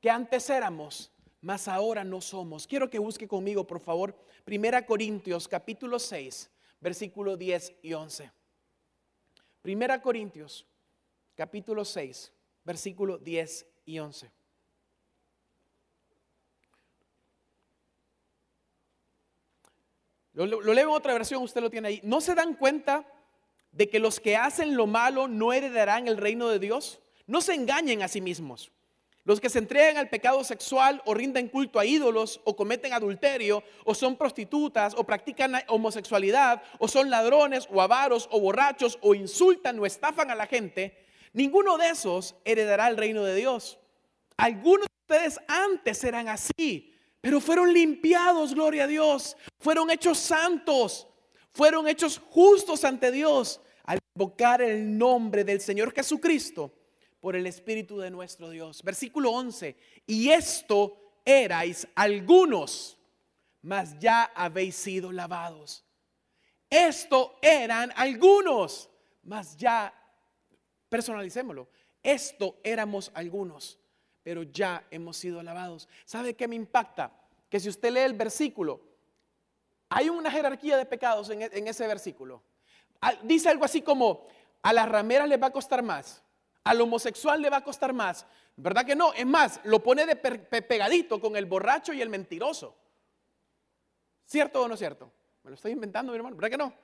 que 0.00 0.10
antes 0.10 0.48
éramos, 0.50 1.10
mas 1.40 1.68
ahora 1.68 2.04
no 2.04 2.20
somos. 2.20 2.66
Quiero 2.66 2.88
que 2.88 2.98
busque 2.98 3.28
conmigo, 3.28 3.66
por 3.66 3.80
favor, 3.80 4.14
Primera 4.44 4.86
Corintios 4.86 5.48
capítulo 5.48 5.98
6, 5.98 6.50
versículo 6.80 7.36
10 7.36 7.74
y 7.82 7.92
11. 7.92 8.30
Primera 9.66 10.00
Corintios 10.00 10.64
capítulo 11.34 11.84
6, 11.84 12.32
versículo 12.62 13.18
10 13.18 13.66
y 13.86 13.98
11. 13.98 14.30
Lo, 20.34 20.46
leo 20.46 20.88
en 20.88 20.94
otra 20.94 21.14
versión, 21.14 21.42
usted 21.42 21.60
lo 21.60 21.68
tiene 21.68 21.88
ahí. 21.88 22.00
¿No 22.04 22.20
se 22.20 22.36
dan 22.36 22.54
cuenta 22.54 23.12
de 23.72 23.90
que 23.90 23.98
los 23.98 24.20
que 24.20 24.36
hacen 24.36 24.76
lo 24.76 24.86
malo 24.86 25.26
no 25.26 25.52
heredarán 25.52 26.06
el 26.06 26.16
reino 26.16 26.46
de 26.48 26.60
Dios? 26.60 27.00
No 27.26 27.40
se 27.40 27.54
engañen 27.54 28.04
a 28.04 28.06
sí 28.06 28.20
mismos. 28.20 28.70
Los 29.26 29.40
que 29.40 29.50
se 29.50 29.58
entregan 29.58 29.96
al 29.96 30.08
pecado 30.08 30.44
sexual 30.44 31.02
o 31.04 31.12
rinden 31.12 31.48
culto 31.48 31.80
a 31.80 31.84
ídolos 31.84 32.40
o 32.44 32.54
cometen 32.54 32.92
adulterio 32.92 33.64
o 33.82 33.92
son 33.92 34.14
prostitutas 34.14 34.94
o 34.96 35.02
practican 35.02 35.52
homosexualidad 35.66 36.62
o 36.78 36.86
son 36.86 37.10
ladrones 37.10 37.66
o 37.72 37.82
avaros 37.82 38.28
o 38.30 38.38
borrachos 38.38 38.96
o 39.02 39.16
insultan 39.16 39.80
o 39.80 39.84
estafan 39.84 40.30
a 40.30 40.36
la 40.36 40.46
gente, 40.46 40.96
ninguno 41.32 41.76
de 41.76 41.88
esos 41.88 42.36
heredará 42.44 42.86
el 42.86 42.96
reino 42.96 43.24
de 43.24 43.34
Dios. 43.34 43.80
Algunos 44.36 44.86
de 44.86 45.14
ustedes 45.16 45.40
antes 45.48 46.04
eran 46.04 46.28
así, 46.28 46.94
pero 47.20 47.40
fueron 47.40 47.72
limpiados, 47.72 48.54
gloria 48.54 48.84
a 48.84 48.86
Dios. 48.86 49.36
Fueron 49.58 49.90
hechos 49.90 50.18
santos, 50.18 51.08
fueron 51.50 51.88
hechos 51.88 52.22
justos 52.30 52.84
ante 52.84 53.10
Dios 53.10 53.60
al 53.82 53.98
invocar 54.14 54.62
el 54.62 54.96
nombre 54.96 55.42
del 55.42 55.60
Señor 55.60 55.92
Jesucristo 55.92 56.75
por 57.26 57.34
el 57.34 57.48
Espíritu 57.48 57.98
de 57.98 58.08
nuestro 58.08 58.50
Dios. 58.50 58.84
Versículo 58.84 59.32
11. 59.32 59.76
Y 60.06 60.28
esto 60.28 60.96
erais 61.24 61.88
algunos, 61.96 62.96
mas 63.62 63.98
ya 63.98 64.30
habéis 64.32 64.76
sido 64.76 65.10
lavados. 65.10 65.84
Esto 66.70 67.36
eran 67.42 67.92
algunos, 67.96 68.88
mas 69.24 69.56
ya, 69.56 69.92
personalicémoslo, 70.88 71.68
esto 72.00 72.60
éramos 72.62 73.10
algunos 73.12 73.76
pero 74.22 74.44
ya 74.44 74.86
hemos 74.92 75.16
sido 75.16 75.42
lavados. 75.42 75.88
¿Sabe 76.04 76.34
qué 76.34 76.46
me 76.46 76.54
impacta? 76.54 77.12
Que 77.48 77.58
si 77.58 77.68
usted 77.68 77.90
lee 77.90 78.02
el 78.02 78.14
versículo, 78.14 78.80
hay 79.88 80.10
una 80.10 80.30
jerarquía 80.30 80.76
de 80.76 80.86
pecados 80.86 81.28
en, 81.30 81.42
e, 81.42 81.50
ese 81.52 81.88
versículo. 81.88 82.44
Dice 83.24 83.48
algo 83.48 83.64
así 83.64 83.82
como, 83.82 84.28
a 84.62 84.72
las 84.72 84.88
rameras 84.88 85.28
le 85.28 85.38
va 85.38 85.48
a 85.48 85.52
costar 85.52 85.82
más, 85.82 86.22
al 86.66 86.80
homosexual 86.80 87.40
le 87.40 87.48
va 87.48 87.58
a 87.58 87.64
costar 87.64 87.92
más. 87.92 88.26
¿Verdad 88.56 88.84
que 88.84 88.96
no? 88.96 89.12
Es 89.12 89.26
más, 89.26 89.60
lo 89.64 89.82
pone 89.82 90.04
de 90.04 90.16
pegadito 90.16 91.20
con 91.20 91.36
el 91.36 91.46
borracho 91.46 91.92
y 91.92 92.02
el 92.02 92.08
mentiroso. 92.08 92.76
¿Cierto 94.24 94.62
o 94.62 94.68
no 94.68 94.76
cierto? 94.76 95.12
Me 95.44 95.50
lo 95.50 95.54
estoy 95.54 95.72
inventando, 95.72 96.10
mi 96.10 96.16
hermano. 96.16 96.34
¿Verdad 96.36 96.50
que 96.50 96.56
no? 96.58 96.74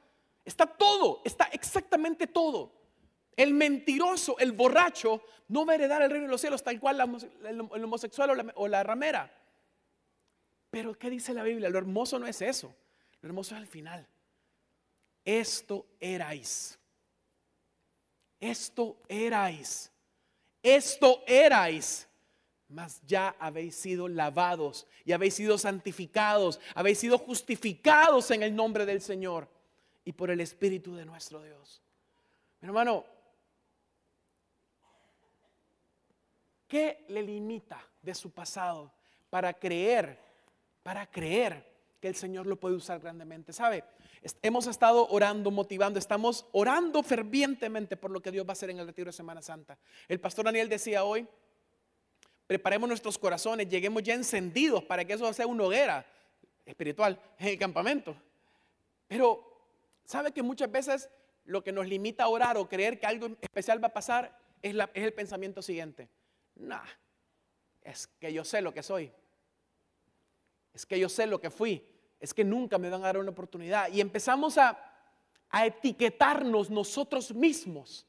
Está 0.45 0.67
todo, 0.67 1.21
está 1.25 1.45
exactamente 1.47 2.29
todo. 2.29 2.73
El 3.37 3.55
mentiroso, 3.55 4.39
el 4.39 4.53
borracho, 4.53 5.23
no 5.49 5.67
va 5.67 5.73
a 5.73 5.75
heredar 5.77 6.03
el 6.03 6.11
reino 6.11 6.27
de 6.27 6.31
los 6.31 6.41
cielos 6.41 6.63
tal 6.63 6.79
cual 6.79 7.01
el 7.45 7.85
homosexual 7.85 8.53
o 8.55 8.69
la, 8.69 8.83
ramera. 8.83 9.33
Pero 10.71 10.97
¿qué 10.99 11.11
dice 11.11 11.35
la 11.35 11.43
Biblia? 11.43 11.69
Lo 11.71 11.79
hermoso 11.79 12.19
no 12.19 12.27
es 12.27 12.41
eso. 12.41 12.75
Lo 13.21 13.29
hermoso 13.29 13.55
es 13.55 13.61
al 13.61 13.67
final. 13.67 14.07
Esto 15.25 15.87
erais. 15.99 16.79
Esto 18.43 18.99
erais. 19.09 19.91
Esto 20.63 21.23
erais. 21.27 22.09
Mas 22.69 23.01
ya 23.07 23.37
habéis 23.39 23.77
sido 23.77 24.09
lavados 24.09 24.87
y 25.05 25.13
habéis 25.13 25.35
sido 25.35 25.57
santificados, 25.59 26.59
habéis 26.75 26.99
sido 26.99 27.19
justificados 27.19 28.31
en 28.31 28.43
el 28.43 28.55
nombre 28.55 28.85
del 28.85 29.01
Señor 29.01 29.49
y 30.05 30.13
por 30.13 30.31
el 30.31 30.41
Espíritu 30.41 30.95
de 30.95 31.05
nuestro 31.05 31.43
Dios. 31.43 31.83
Mi 32.61 32.69
hermano, 32.69 33.05
¿Qué 36.73 37.05
le 37.09 37.23
limita 37.23 37.87
de 38.01 38.15
su 38.15 38.31
pasado 38.31 38.91
para 39.29 39.53
creer, 39.53 40.19
para 40.83 41.05
creer 41.05 41.71
que 42.01 42.09
el 42.09 42.15
Señor 42.15 42.47
lo 42.47 42.59
puede 42.59 42.77
usar 42.77 42.99
grandemente? 42.99 43.53
¿Sabe? 43.53 43.85
Hemos 44.41 44.69
estado 44.69 45.09
orando, 45.09 45.51
motivando, 45.51 45.99
estamos 45.99 46.47
orando 46.53 47.03
fervientemente 47.03 47.97
por 47.97 48.13
lo 48.13 48.23
que 48.23 48.31
Dios 48.31 48.47
va 48.47 48.51
a 48.51 48.53
hacer 48.53 48.71
en 48.71 48.79
el 48.79 48.87
retiro 48.87 49.07
de 49.07 49.13
Semana 49.13 49.43
Santa. 49.43 49.77
El 50.07 50.21
pastor 50.21 50.45
Daniel 50.45 50.69
decía 50.69 51.03
hoy, 51.03 51.27
preparemos 52.47 52.89
nuestros 52.89 53.19
corazones, 53.19 53.69
lleguemos 53.69 54.03
ya 54.05 54.15
encendidos 54.15 54.85
para 54.85 55.05
que 55.05 55.15
eso 55.15 55.33
sea 55.33 55.47
una 55.49 55.65
hoguera 55.65 56.07
espiritual 56.65 57.21
en 57.39 57.49
el 57.49 57.59
campamento. 57.59 58.15
Pero, 59.09 59.43
¿sabe 60.05 60.31
que 60.31 60.43
muchas 60.43 60.71
veces 60.71 61.11
lo 61.45 61.65
que 61.65 61.73
nos 61.73 61.89
limita 61.89 62.23
a 62.23 62.29
orar 62.29 62.57
o 62.57 62.69
creer 62.69 63.01
que 63.01 63.07
algo 63.07 63.29
especial 63.41 63.83
va 63.83 63.89
a 63.89 63.93
pasar 63.93 64.39
es, 64.63 64.77
es 64.95 65.05
el 65.05 65.13
pensamiento 65.13 65.63
siguiente? 65.63 66.09
Nah, 66.55 66.85
es 67.83 68.07
que 68.07 68.33
yo 68.33 68.45
sé 68.45 68.63
lo 68.63 68.73
que 68.73 68.85
soy. 68.85 69.11
Es 70.73 70.87
que 70.87 70.97
yo 70.99 71.09
sé 71.09 71.27
lo 71.27 71.41
que 71.41 71.51
fui. 71.51 71.85
Es 72.23 72.33
que 72.33 72.45
nunca 72.45 72.79
me 72.79 72.89
van 72.89 73.03
a 73.03 73.07
dar 73.07 73.19
una 73.19 73.33
oportunidad. 73.33 73.91
Y 73.93 74.01
empezamos 74.01 74.57
a, 74.57 74.79
etiquetarnos 75.53 76.71
nosotros 76.71 77.35
mismos 77.35 78.07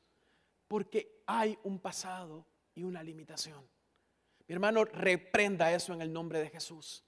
porque 0.66 1.22
hay 1.26 1.58
un 1.64 1.78
pasado 1.78 2.46
y 2.74 2.84
una 2.84 3.04
limitación. 3.04 3.60
Mi 4.48 4.54
hermano, 4.54 4.86
reprenda 4.86 5.74
eso 5.74 5.94
en 5.94 6.02
el 6.02 6.14
nombre 6.14 6.40
de 6.40 6.50
Jesús. 6.50 7.04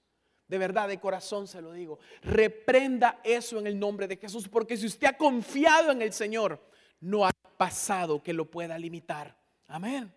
De 0.46 0.58
verdad, 0.58 0.88
de 0.88 1.00
corazón 1.00 1.46
se 1.46 1.62
lo 1.62 1.72
digo. 1.72 2.00
Reprenda 2.20 3.20
eso 3.24 3.58
en 3.58 3.66
el 3.66 3.78
nombre 3.78 4.06
de 4.08 4.18
Jesús, 4.18 4.46
porque 4.46 4.76
si 4.76 4.84
usted 4.84 5.06
ha 5.06 5.16
confiado 5.16 5.90
en 5.90 6.02
el 6.02 6.12
Señor, 6.12 6.60
no 7.00 7.24
ha 7.24 7.32
pasado 7.56 8.22
que 8.22 8.34
lo 8.34 8.50
pueda 8.50 8.76
limitar. 8.78 9.34
Amén. 9.68 10.12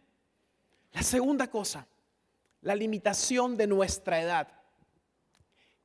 La 0.92 1.04
segunda 1.04 1.50
cosa, 1.50 1.88
la 2.62 2.76
limitación 2.76 3.56
de 3.56 3.68
nuestra 3.68 4.20
edad. 4.20 4.50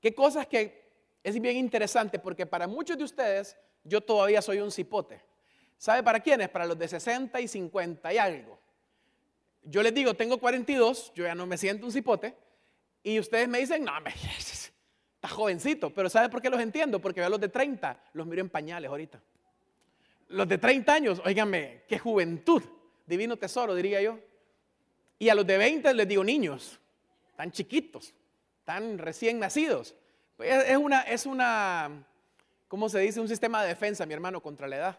Qué 0.00 0.12
cosas 0.12 0.46
que 0.48 0.83
es 1.24 1.40
bien 1.40 1.56
interesante, 1.56 2.18
porque 2.18 2.44
para 2.44 2.68
muchos 2.68 2.98
de 2.98 3.04
ustedes 3.04 3.56
yo 3.82 4.02
todavía 4.02 4.42
soy 4.42 4.60
un 4.60 4.70
cipote. 4.70 5.20
¿Sabe 5.78 6.02
para 6.02 6.20
quiénes? 6.20 6.50
Para 6.50 6.66
los 6.66 6.78
de 6.78 6.86
60 6.86 7.40
y 7.40 7.48
50 7.48 8.12
y 8.12 8.18
algo. 8.18 8.60
Yo 9.62 9.82
les 9.82 9.94
digo, 9.94 10.14
tengo 10.14 10.38
42, 10.38 11.12
yo 11.14 11.24
ya 11.24 11.34
no 11.34 11.46
me 11.46 11.56
siento 11.56 11.86
un 11.86 11.92
cipote, 11.92 12.36
y 13.02 13.18
ustedes 13.18 13.48
me 13.48 13.58
dicen, 13.58 13.84
no, 13.84 13.98
me, 14.02 14.10
está 14.44 15.28
jovencito, 15.28 15.92
pero 15.94 16.10
¿sabe 16.10 16.28
por 16.28 16.42
qué 16.42 16.50
los 16.50 16.60
entiendo? 16.60 17.00
Porque 17.00 17.22
a 17.22 17.28
los 17.30 17.40
de 17.40 17.48
30 17.48 18.10
los 18.12 18.26
miro 18.26 18.42
en 18.42 18.50
pañales 18.50 18.90
ahorita. 18.90 19.22
Los 20.28 20.46
de 20.46 20.58
30 20.58 20.92
años, 20.92 21.22
óiganme, 21.24 21.84
qué 21.88 21.98
juventud, 21.98 22.62
divino 23.06 23.38
tesoro, 23.38 23.74
diría 23.74 24.02
yo. 24.02 24.18
Y 25.18 25.30
a 25.30 25.34
los 25.34 25.46
de 25.46 25.56
20 25.56 25.94
les 25.94 26.08
digo 26.08 26.22
niños, 26.22 26.78
tan 27.34 27.50
chiquitos, 27.50 28.12
tan 28.64 28.98
recién 28.98 29.38
nacidos. 29.38 29.94
Es 30.38 30.76
una, 30.76 31.02
es 31.02 31.26
una, 31.26 32.04
¿cómo 32.68 32.88
se 32.88 32.98
dice? 32.98 33.20
Un 33.20 33.28
sistema 33.28 33.62
de 33.62 33.68
defensa, 33.68 34.04
mi 34.04 34.14
hermano, 34.14 34.40
contra 34.40 34.66
la 34.66 34.76
edad. 34.76 34.98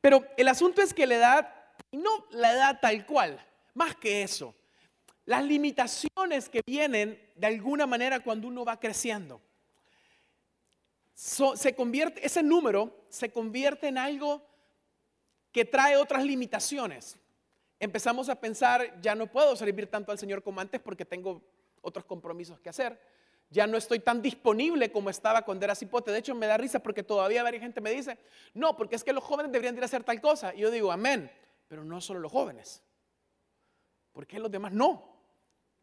Pero 0.00 0.24
el 0.36 0.48
asunto 0.48 0.82
es 0.82 0.94
que 0.94 1.06
la 1.06 1.14
edad, 1.14 1.54
y 1.90 1.98
no 1.98 2.26
la 2.30 2.52
edad 2.52 2.80
tal 2.80 3.04
cual, 3.06 3.38
más 3.74 3.94
que 3.96 4.22
eso, 4.22 4.54
las 5.26 5.44
limitaciones 5.44 6.48
que 6.48 6.62
vienen 6.66 7.20
de 7.36 7.46
alguna 7.46 7.86
manera 7.86 8.20
cuando 8.20 8.48
uno 8.48 8.64
va 8.64 8.80
creciendo. 8.80 9.40
se 11.14 11.74
convierte, 11.74 12.24
ese 12.24 12.42
número 12.42 13.04
se 13.08 13.30
convierte 13.30 13.88
en 13.88 13.98
algo 13.98 14.42
que 15.52 15.64
trae 15.64 15.96
otras 15.96 16.24
limitaciones. 16.24 17.16
Empezamos 17.78 18.28
a 18.28 18.40
pensar, 18.40 19.00
ya 19.00 19.14
no 19.14 19.26
puedo 19.26 19.54
servir 19.54 19.86
tanto 19.88 20.12
al 20.12 20.18
Señor 20.18 20.42
como 20.42 20.60
antes 20.60 20.80
porque 20.80 21.04
tengo 21.04 21.42
otros 21.82 22.04
compromisos 22.04 22.58
que 22.58 22.70
hacer. 22.70 22.98
Ya 23.52 23.66
no 23.66 23.76
estoy 23.76 24.00
tan 24.00 24.22
disponible 24.22 24.90
como 24.90 25.10
estaba 25.10 25.42
cuando 25.42 25.64
era 25.66 25.74
cipote. 25.74 26.10
De 26.10 26.18
hecho, 26.18 26.34
me 26.34 26.46
da 26.46 26.56
risa 26.56 26.78
porque 26.78 27.02
todavía 27.02 27.42
varias 27.42 27.62
gente 27.62 27.82
me 27.82 27.90
dice, 27.90 28.18
no, 28.54 28.74
porque 28.76 28.96
es 28.96 29.04
que 29.04 29.12
los 29.12 29.22
jóvenes 29.22 29.52
deberían 29.52 29.76
ir 29.76 29.82
a 29.82 29.86
hacer 29.86 30.02
tal 30.02 30.20
cosa. 30.22 30.54
Y 30.54 30.60
yo 30.60 30.70
digo, 30.70 30.90
amén, 30.90 31.30
pero 31.68 31.84
no 31.84 32.00
solo 32.00 32.18
los 32.20 32.32
jóvenes. 32.32 32.82
¿Por 34.12 34.26
qué 34.26 34.38
los 34.38 34.50
demás 34.50 34.72
no? 34.72 35.12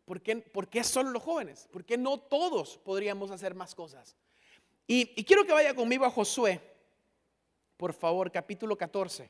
¿Por 0.03 0.19
qué, 0.21 0.37
por 0.37 0.67
qué 0.67 0.83
solo 0.83 1.11
los 1.11 1.21
jóvenes? 1.21 1.69
¿Por 1.71 1.85
qué 1.85 1.95
no 1.95 2.17
todos 2.17 2.79
podríamos 2.79 3.29
hacer 3.29 3.53
más 3.53 3.75
cosas? 3.75 4.17
Y, 4.91 5.23
quiero 5.23 5.45
que 5.45 5.53
vaya 5.53 5.75
conmigo 5.75 6.03
a 6.03 6.09
Josué, 6.09 6.59
por 7.77 7.93
favor, 7.93 8.31
capítulo 8.31 8.75
14, 8.75 9.29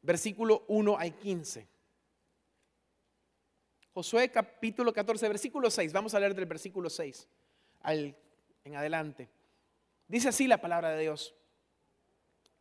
versículo 0.00 0.64
1 0.68 0.96
al 0.96 1.14
15. 1.14 1.68
Josué 3.94 4.30
capítulo 4.30 4.92
14, 4.92 5.28
versículo 5.28 5.70
6. 5.70 5.92
Vamos 5.92 6.14
a 6.14 6.20
leer 6.20 6.34
del 6.34 6.46
versículo 6.46 6.88
6 6.88 7.28
al, 7.82 8.16
en 8.64 8.76
adelante. 8.76 9.28
Dice 10.08 10.30
así 10.30 10.46
la 10.46 10.60
palabra 10.60 10.90
de 10.90 11.02
Dios. 11.02 11.34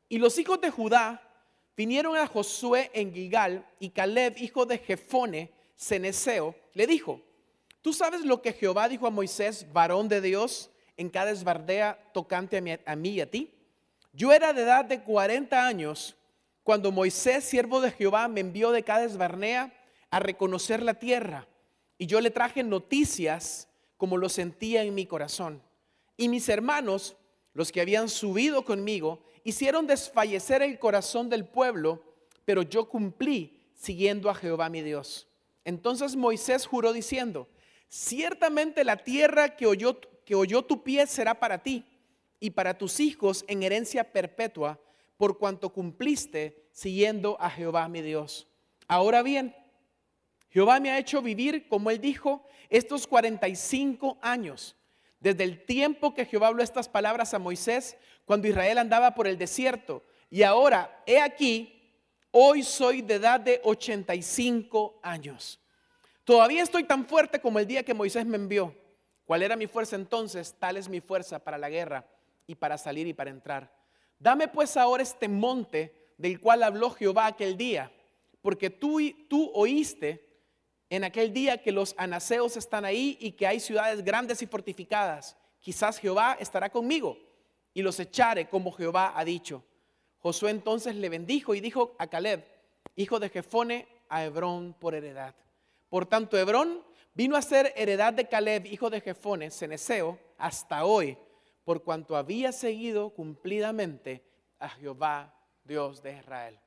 Y 0.09 0.17
los 0.17 0.37
hijos 0.37 0.59
de 0.59 0.69
Judá 0.69 1.21
vinieron 1.77 2.17
a 2.17 2.27
Josué 2.27 2.91
en 2.93 3.13
Gilgal 3.13 3.65
y 3.79 3.91
Caleb, 3.91 4.35
hijo 4.39 4.65
de 4.65 4.77
Jefone, 4.77 5.51
Ceneseo, 5.77 6.53
le 6.73 6.85
dijo, 6.85 7.21
¿tú 7.81 7.93
sabes 7.93 8.25
lo 8.25 8.41
que 8.41 8.51
Jehová 8.51 8.89
dijo 8.89 9.07
a 9.07 9.09
Moisés, 9.09 9.65
varón 9.71 10.09
de 10.09 10.19
Dios, 10.19 10.69
en 10.97 11.09
cada 11.09 11.31
esbardea 11.31 11.97
tocante 12.13 12.57
a 12.57 12.61
mí, 12.61 12.71
a 12.85 12.95
mí 12.97 13.09
y 13.11 13.21
a 13.21 13.31
ti? 13.31 13.53
Yo 14.11 14.33
era 14.33 14.51
de 14.51 14.63
edad 14.63 14.83
de 14.83 15.01
40 15.01 15.65
años 15.65 16.13
cuando 16.63 16.91
Moisés, 16.91 17.45
siervo 17.45 17.79
de 17.79 17.91
Jehová, 17.91 18.27
me 18.27 18.41
envió 18.41 18.71
de 18.71 18.83
cada 18.83 19.07
Barnea 19.17 19.73
a 20.11 20.19
reconocer 20.19 20.83
la 20.83 20.93
tierra 20.93 21.47
y 21.97 22.05
yo 22.05 22.21
le 22.21 22.29
traje 22.29 22.63
noticias 22.63 23.67
como 23.97 24.17
lo 24.17 24.29
sentía 24.29 24.83
en 24.83 24.93
mi 24.93 25.05
corazón. 25.05 25.61
Y 26.17 26.29
mis 26.29 26.49
hermanos, 26.49 27.15
los 27.53 27.71
que 27.71 27.81
habían 27.81 28.09
subido 28.09 28.65
conmigo, 28.65 29.23
hicieron 29.43 29.87
desfallecer 29.87 30.61
el 30.61 30.79
corazón 30.79 31.29
del 31.29 31.45
pueblo, 31.45 32.03
pero 32.45 32.61
yo 32.63 32.89
cumplí 32.89 33.59
siguiendo 33.73 34.29
a 34.29 34.35
Jehová 34.35 34.69
mi 34.69 34.81
Dios. 34.81 35.27
Entonces 35.63 36.15
Moisés 36.15 36.65
juró 36.65 36.93
diciendo, 36.93 37.47
ciertamente 37.87 38.83
la 38.83 38.97
tierra 38.97 39.55
que 39.55 39.67
oyó, 39.67 39.99
que 40.25 40.35
oyó 40.35 40.63
tu 40.63 40.83
pie 40.83 41.07
será 41.07 41.39
para 41.39 41.61
ti 41.61 41.85
y 42.39 42.51
para 42.51 42.77
tus 42.77 42.99
hijos 42.99 43.45
en 43.47 43.63
herencia 43.63 44.11
perpetua, 44.11 44.79
por 45.17 45.37
cuanto 45.37 45.71
cumpliste 45.71 46.67
siguiendo 46.71 47.37
a 47.39 47.49
Jehová 47.49 47.87
mi 47.87 48.01
Dios. 48.01 48.47
Ahora 48.87 49.21
bien, 49.21 49.55
Jehová 50.51 50.79
me 50.79 50.91
ha 50.91 50.99
hecho 50.99 51.21
vivir, 51.21 51.67
como 51.67 51.89
él 51.89 51.99
dijo, 51.99 52.45
estos 52.69 53.07
45 53.07 54.17
años, 54.21 54.75
desde 55.19 55.43
el 55.43 55.65
tiempo 55.65 56.13
que 56.13 56.25
Jehová 56.25 56.47
habló 56.47 56.63
estas 56.63 56.87
palabras 56.87 57.33
a 57.33 57.39
Moisés, 57.39 57.97
cuando 58.25 58.47
Israel 58.47 58.77
andaba 58.77 59.15
por 59.15 59.27
el 59.27 59.37
desierto. 59.37 60.03
Y 60.29 60.43
ahora, 60.43 61.03
he 61.05 61.19
aquí, 61.19 61.81
Hoy 62.33 62.63
soy 62.63 63.01
de 63.01 63.15
edad 63.15 63.41
de 63.41 63.59
85 63.61 65.01
años. 65.03 65.59
Todavía 66.23 66.63
estoy 66.63 66.85
tan 66.85 67.05
fuerte 67.05 67.41
como 67.41 67.59
el 67.59 67.67
día 67.67 67.83
que 67.83 67.93
Moisés 67.93 68.25
me 68.25 68.37
envió. 68.37 68.73
¿Cuál 69.25 69.43
era 69.43 69.57
mi 69.57 69.67
fuerza 69.67 69.97
entonces? 69.97 70.55
Tal 70.57 70.77
es 70.77 70.87
mi 70.87 71.01
fuerza 71.01 71.39
para 71.39 71.57
la 71.57 71.69
guerra 71.69 72.05
y 72.47 72.55
para 72.55 72.77
salir 72.77 73.05
y 73.05 73.13
para 73.13 73.31
entrar. 73.31 73.69
Dame 74.17 74.47
pues 74.47 74.77
ahora 74.77 75.03
este 75.03 75.27
monte 75.27 76.13
del 76.17 76.39
cual 76.39 76.63
habló 76.63 76.91
Jehová 76.91 77.25
aquel 77.25 77.57
día, 77.57 77.91
porque 78.41 78.69
tú, 78.69 78.99
tú 79.27 79.51
oíste 79.53 80.30
en 80.91 81.05
aquel 81.05 81.31
día 81.31 81.57
que 81.57 81.71
los 81.71 81.95
anaseos 81.97 82.57
están 82.57 82.83
ahí 82.83 83.17
y 83.21 83.31
que 83.31 83.47
hay 83.47 83.61
ciudades 83.61 84.03
grandes 84.03 84.41
y 84.41 84.45
fortificadas. 84.45 85.37
Quizás 85.61 85.97
Jehová 85.97 86.35
estará 86.37 86.69
conmigo 86.69 87.17
y 87.73 87.81
los 87.81 87.97
echaré 87.97 88.49
como 88.49 88.73
Jehová 88.73 89.13
ha 89.15 89.23
dicho. 89.23 89.63
Josué 90.19 90.51
entonces 90.51 90.97
le 90.97 91.07
bendijo 91.07 91.55
y 91.55 91.61
dijo 91.61 91.95
a 91.97 92.07
Caleb, 92.07 92.45
hijo 92.97 93.21
de 93.21 93.29
Jefone, 93.29 93.87
a 94.09 94.25
Hebrón 94.25 94.75
por 94.77 94.93
heredad. 94.93 95.33
Por 95.87 96.05
tanto, 96.05 96.37
Hebrón 96.37 96.83
vino 97.13 97.37
a 97.37 97.41
ser 97.41 97.71
heredad 97.77 98.11
de 98.11 98.27
Caleb, 98.27 98.65
hijo 98.65 98.89
de 98.89 98.99
Jefone, 98.99 99.49
Ceneseo, 99.49 100.19
hasta 100.37 100.83
hoy, 100.83 101.17
por 101.63 101.83
cuanto 101.83 102.17
había 102.17 102.51
seguido 102.51 103.11
cumplidamente 103.11 104.25
a 104.59 104.67
Jehová, 104.67 105.33
Dios 105.63 106.03
de 106.03 106.17
Israel. 106.17 106.59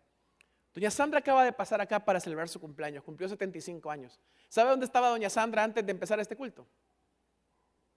Doña 0.75 0.91
Sandra 0.91 1.21
acaba 1.21 1.45
de 1.45 1.53
pasar 1.53 1.81
acá 1.81 2.05
para 2.05 2.19
celebrar 2.21 2.49
su 2.49 2.61
cumpleaños, 2.61 3.05
cumplió 3.05 3.29
75 3.29 3.91
años. 3.91 4.21
¿Sabe 4.49 4.71
dónde 4.71 4.87
estaba 4.87 5.09
Doña 5.09 5.31
Sandra 5.31 5.63
antes 5.63 5.87
de 5.87 5.93
empezar 5.93 6.19
este 6.21 6.37
culto? 6.37 6.67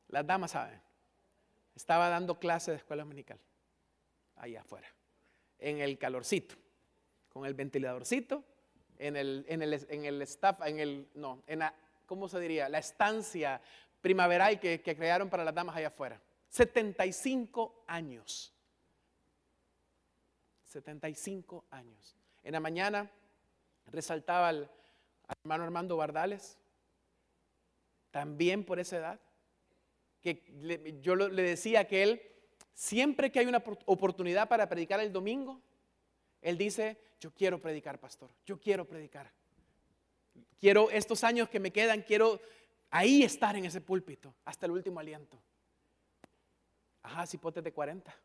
Las 0.10 0.26
damas 0.26 0.52
saben. 0.52 0.80
Estaba 1.76 2.10
dando 2.10 2.40
clase 2.40 2.72
de 2.72 2.78
escuela 2.78 3.04
dominical, 3.04 3.40
allá 4.36 4.62
afuera 4.62 4.88
en 5.60 5.80
el 5.80 5.98
calorcito, 5.98 6.56
con 7.30 7.46
el 7.46 7.54
ventiladorcito, 7.54 8.44
en 8.98 9.16
el, 9.16 9.46
en 9.48 9.62
el, 9.62 9.74
en 9.90 10.06
el 10.06 10.22
staff, 10.24 10.62
en 10.66 10.80
el, 10.80 11.10
no, 11.16 11.44
en 11.48 11.60
la, 11.60 11.74
¿cómo 12.06 12.28
se 12.28 12.40
diría? 12.40 12.70
La 12.70 12.80
estancia 12.80 13.62
primaveral 14.02 14.60
que, 14.60 14.82
que 14.82 14.96
crearon 14.96 15.30
para 15.30 15.44
las 15.44 15.54
damas 15.54 15.76
allá 15.76 15.88
afuera. 15.88 16.22
75 16.50 17.84
años. 17.88 18.54
75 20.66 21.66
años. 21.72 22.16
En 22.48 22.54
la 22.54 22.60
mañana 22.60 23.12
resaltaba 23.88 24.48
al, 24.48 24.72
hermano 25.44 25.66
Armando 25.66 25.98
Bardales, 25.98 26.58
también 28.10 28.64
por 28.64 28.80
esa 28.80 28.98
edad, 28.98 29.20
que 30.22 30.98
yo 31.02 31.16
le 31.16 31.44
decía 31.44 31.88
que 31.88 32.04
él 32.04 32.22
Siempre 32.78 33.32
que 33.32 33.40
hay 33.40 33.48
una 33.48 33.64
oportunidad 33.86 34.48
para 34.48 34.70
predicar 34.70 35.00
el 35.00 35.12
domingo, 35.12 35.60
él 36.44 36.60
dice, 36.60 36.96
yo 37.20 37.32
quiero 37.34 37.60
predicar, 37.60 38.00
pastor, 38.00 38.30
yo 38.46 38.60
quiero 38.60 38.86
predicar. 38.86 39.32
Quiero 40.60 40.92
estos 40.92 41.24
años 41.24 41.50
que 41.50 41.60
me 41.60 41.72
quedan, 41.72 42.04
quiero 42.04 42.40
ahí 42.92 43.24
estar 43.24 43.56
en 43.56 43.66
ese 43.66 43.82
púlpito 43.82 44.32
hasta 44.46 44.68
el 44.68 44.74
último 44.74 45.00
aliento. 45.00 45.42
Ajá, 47.02 47.26
cipotes 47.26 47.64
de 47.64 47.74
40. 47.74 48.16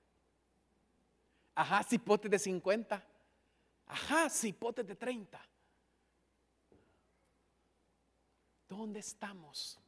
Ajá, 1.55 1.83
cipotes 1.85 2.31
de 2.31 2.39
50. 2.39 3.03
Ajá, 3.93 4.31
cipotes 4.31 4.87
de 4.87 4.97
30. 4.97 5.39
¿Dónde 8.67 9.01
estamos? 9.01 9.79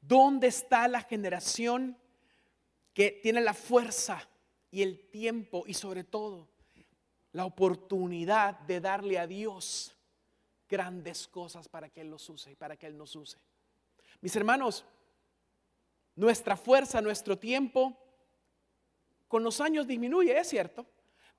¿Dónde 0.00 0.48
está 0.48 0.88
la 0.88 1.02
generación 1.02 1.96
que 2.92 3.12
tiene 3.22 3.40
la 3.40 3.54
fuerza 3.54 4.28
y 4.72 4.82
el 4.82 5.08
tiempo 5.08 5.62
y 5.68 5.74
sobre 5.74 6.02
todo 6.02 6.48
la 7.30 7.44
oportunidad 7.44 8.58
de 8.58 8.80
darle 8.80 9.20
a 9.20 9.28
Dios 9.28 9.96
grandes 10.68 11.28
cosas 11.28 11.68
para 11.68 11.88
que 11.90 12.00
Él 12.00 12.10
los 12.10 12.28
use 12.28 12.50
y 12.50 12.56
para 12.56 12.76
que 12.76 12.88
Él 12.88 12.98
nos 12.98 13.14
use? 13.14 13.38
Mis 14.20 14.34
hermanos, 14.34 14.84
nuestra 16.16 16.56
fuerza, 16.56 17.00
nuestro 17.00 17.38
tiempo, 17.38 17.96
con 19.28 19.44
los 19.44 19.60
años 19.60 19.86
disminuye, 19.86 20.36
es 20.36 20.48
cierto, 20.48 20.84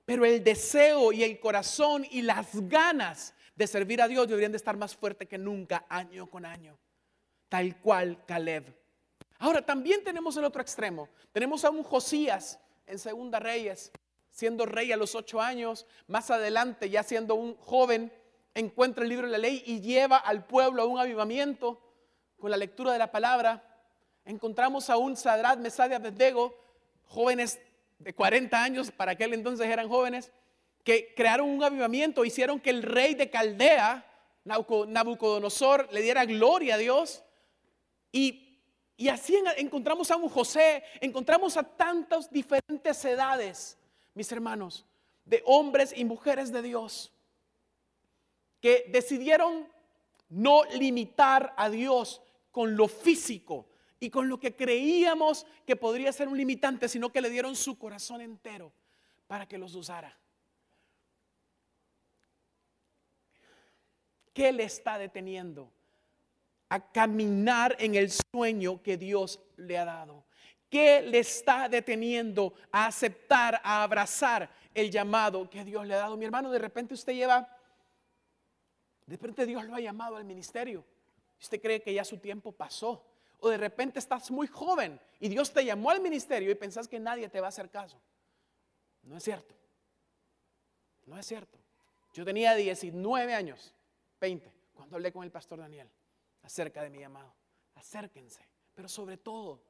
pero 0.04 0.24
el 0.24 0.44
deseo 0.44 1.12
y 1.12 1.22
el 1.22 1.40
corazón 1.40 2.06
y 2.10 2.22
las 2.22 2.48
ganas 2.68 3.34
de 3.56 3.66
servir 3.66 4.02
a 4.02 4.08
Dios 4.08 4.28
deberían 4.28 4.52
de 4.52 4.58
estar 4.58 4.76
más 4.76 4.96
fuerte 4.96 5.26
que 5.26 5.38
nunca, 5.38 5.86
año 5.88 6.26
con 6.28 6.44
año, 6.44 6.78
tal 7.48 7.80
cual 7.80 8.24
Caleb. 8.26 8.74
Ahora 9.38 9.64
también 9.64 10.02
tenemos 10.04 10.36
el 10.36 10.44
otro 10.44 10.62
extremo. 10.62 11.08
Tenemos 11.32 11.64
a 11.64 11.70
un 11.70 11.82
Josías 11.82 12.58
en 12.86 12.98
Segunda 12.98 13.38
Reyes, 13.40 13.92
siendo 14.30 14.66
rey 14.66 14.92
a 14.92 14.96
los 14.96 15.14
ocho 15.14 15.40
años, 15.40 15.86
más 16.06 16.30
adelante 16.30 16.90
ya 16.90 17.02
siendo 17.02 17.34
un 17.34 17.56
joven, 17.56 18.12
encuentra 18.54 19.04
el 19.04 19.10
libro 19.10 19.26
de 19.26 19.32
la 19.32 19.38
ley 19.38 19.62
y 19.66 19.80
lleva 19.80 20.16
al 20.16 20.44
pueblo 20.44 20.82
a 20.82 20.86
un 20.86 20.98
avivamiento 20.98 21.80
con 22.38 22.50
la 22.50 22.56
lectura 22.56 22.92
de 22.92 22.98
la 22.98 23.10
palabra. 23.10 23.62
Encontramos 24.24 24.90
a 24.90 24.96
un 24.96 25.16
Sadrat, 25.16 25.58
Mesad 25.58 25.88
de 25.88 25.96
Abednego, 25.96 26.54
jóvenes 27.04 27.60
de 28.04 28.14
40 28.14 28.62
años, 28.62 28.90
para 28.90 29.12
aquel 29.12 29.32
entonces 29.32 29.66
eran 29.66 29.88
jóvenes, 29.88 30.30
que 30.84 31.14
crearon 31.16 31.48
un 31.48 31.64
avivamiento, 31.64 32.24
hicieron 32.24 32.60
que 32.60 32.68
el 32.68 32.82
rey 32.82 33.14
de 33.14 33.30
Caldea, 33.30 34.06
Nabucodonosor, 34.44 35.88
le 35.90 36.02
diera 36.02 36.26
gloria 36.26 36.74
a 36.74 36.78
Dios. 36.78 37.24
Y, 38.12 38.60
y 38.98 39.08
así 39.08 39.42
encontramos 39.56 40.10
a 40.10 40.16
un 40.16 40.28
José, 40.28 40.84
encontramos 41.00 41.56
a 41.56 41.62
tantas 41.62 42.30
diferentes 42.30 43.02
edades, 43.06 43.78
mis 44.12 44.30
hermanos, 44.30 44.84
de 45.24 45.42
hombres 45.46 45.94
y 45.96 46.04
mujeres 46.04 46.52
de 46.52 46.60
Dios, 46.60 47.10
que 48.60 48.84
decidieron 48.88 49.66
no 50.28 50.64
limitar 50.64 51.54
a 51.56 51.70
Dios 51.70 52.20
con 52.50 52.76
lo 52.76 52.86
físico 52.86 53.66
y 54.00 54.10
con 54.10 54.28
lo 54.28 54.38
que 54.38 54.54
creíamos 54.54 55.46
que 55.66 55.76
podría 55.76 56.12
ser 56.12 56.28
un 56.28 56.36
limitante, 56.36 56.88
sino 56.88 57.10
que 57.10 57.20
le 57.20 57.30
dieron 57.30 57.56
su 57.56 57.78
corazón 57.78 58.20
entero 58.20 58.72
para 59.26 59.46
que 59.46 59.58
los 59.58 59.74
usara. 59.74 60.16
¿Qué 64.32 64.52
le 64.52 64.64
está 64.64 64.98
deteniendo? 64.98 65.70
A 66.68 66.90
caminar 66.90 67.76
en 67.78 67.94
el 67.94 68.10
sueño 68.10 68.82
que 68.82 68.96
Dios 68.96 69.40
le 69.56 69.78
ha 69.78 69.84
dado. 69.84 70.24
¿Qué 70.68 71.02
le 71.02 71.20
está 71.20 71.68
deteniendo 71.68 72.52
a 72.72 72.86
aceptar, 72.86 73.60
a 73.62 73.84
abrazar 73.84 74.50
el 74.74 74.90
llamado 74.90 75.48
que 75.48 75.64
Dios 75.64 75.86
le 75.86 75.94
ha 75.94 75.98
dado? 75.98 76.16
Mi 76.16 76.24
hermano, 76.24 76.50
de 76.50 76.58
repente 76.58 76.94
usted 76.94 77.12
lleva, 77.12 77.48
de 79.06 79.16
repente 79.16 79.46
Dios 79.46 79.64
lo 79.64 79.76
ha 79.76 79.80
llamado 79.80 80.16
al 80.16 80.24
ministerio. 80.24 80.84
Usted 81.40 81.62
cree 81.62 81.80
que 81.80 81.94
ya 81.94 82.04
su 82.04 82.18
tiempo 82.18 82.50
pasó. 82.50 83.06
O 83.44 83.50
de 83.50 83.58
repente 83.58 83.98
estás 83.98 84.30
muy 84.30 84.46
joven 84.46 84.98
y 85.20 85.28
Dios 85.28 85.52
te 85.52 85.62
llamó 85.62 85.90
al 85.90 86.00
ministerio 86.00 86.50
y 86.50 86.54
pensás 86.54 86.88
que 86.88 86.98
nadie 86.98 87.28
te 87.28 87.42
va 87.42 87.48
a 87.48 87.50
hacer 87.50 87.68
caso. 87.68 88.00
No 89.02 89.18
es 89.18 89.22
cierto. 89.22 89.54
No 91.04 91.18
es 91.18 91.26
cierto. 91.26 91.58
Yo 92.14 92.24
tenía 92.24 92.54
19 92.54 93.34
años 93.34 93.74
20, 94.18 94.50
cuando 94.72 94.96
hablé 94.96 95.12
con 95.12 95.24
el 95.24 95.30
pastor 95.30 95.58
Daniel 95.58 95.90
acerca 96.42 96.82
de 96.82 96.88
mi 96.88 97.00
llamado. 97.00 97.34
Acérquense, 97.74 98.48
pero 98.74 98.88
sobre 98.88 99.18
todo, 99.18 99.62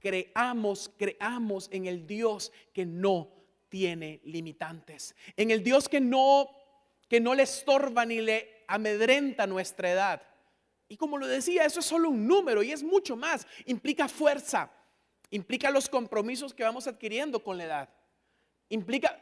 creamos, 0.00 0.90
creamos 0.96 1.68
en 1.70 1.84
el 1.84 2.06
Dios 2.06 2.50
que 2.72 2.86
no 2.86 3.28
tiene 3.68 4.22
limitantes, 4.24 5.14
en 5.36 5.50
el 5.50 5.62
Dios 5.62 5.86
que 5.86 6.00
no 6.00 6.48
que 7.10 7.20
no 7.20 7.34
le 7.34 7.42
estorba 7.42 8.06
ni 8.06 8.22
le 8.22 8.64
amedrenta 8.68 9.46
nuestra 9.46 9.90
edad. 9.90 10.22
Y 10.92 10.96
como 10.98 11.16
lo 11.16 11.26
decía, 11.26 11.64
eso 11.64 11.80
es 11.80 11.86
solo 11.86 12.10
un 12.10 12.26
número 12.26 12.62
y 12.62 12.70
es 12.70 12.82
mucho 12.82 13.16
más. 13.16 13.46
Implica 13.64 14.08
fuerza, 14.08 14.70
implica 15.30 15.70
los 15.70 15.88
compromisos 15.88 16.52
que 16.52 16.64
vamos 16.64 16.86
adquiriendo 16.86 17.42
con 17.42 17.56
la 17.56 17.64
edad. 17.64 17.88
Implica, 18.68 19.18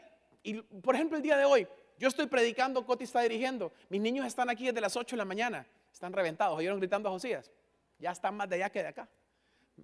por 0.83 0.97
ejemplo, 0.97 1.17
el 1.17 1.23
día 1.23 1.37
de 1.37 1.45
hoy, 1.45 1.69
yo 1.97 2.09
estoy 2.09 2.27
predicando, 2.27 2.85
Coti 2.85 3.05
está 3.05 3.21
dirigiendo. 3.21 3.73
Mis 3.89 4.01
niños 4.01 4.27
están 4.27 4.51
aquí 4.51 4.67
desde 4.67 4.81
las 4.81 4.97
8 4.97 5.15
de 5.15 5.19
la 5.19 5.25
mañana. 5.25 5.65
Están 5.93 6.13
reventados. 6.13 6.59
¿Oyeron 6.59 6.81
gritando 6.81 7.09
a 7.09 7.13
Josías? 7.13 7.53
Ya 8.01 8.11
están 8.11 8.37
más 8.37 8.49
de 8.49 8.57
allá 8.57 8.71
que 8.71 8.83
de 8.83 8.89
acá. 8.89 9.09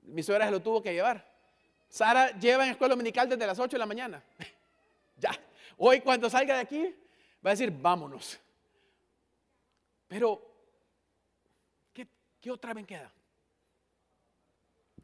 Mi 0.02 0.24
suegra 0.24 0.46
se 0.46 0.50
lo 0.50 0.60
tuvo 0.60 0.82
que 0.82 0.92
llevar. 0.92 1.24
Sara 1.88 2.36
lleva 2.36 2.64
en 2.64 2.72
escuela 2.72 2.94
dominical 2.94 3.28
desde 3.28 3.46
las 3.46 3.60
8 3.60 3.76
de 3.76 3.78
la 3.78 3.86
mañana. 3.86 4.24
ya. 5.18 5.30
Hoy 5.76 6.00
cuando 6.00 6.28
salga 6.28 6.56
de 6.56 6.62
aquí 6.62 6.96
va 7.46 7.50
a 7.50 7.54
decir, 7.54 7.70
vámonos. 7.70 8.40
Pero, 10.08 10.55
¿qué, 12.46 12.52
otra 12.52 12.72
vez 12.72 12.86
queda? 12.86 13.12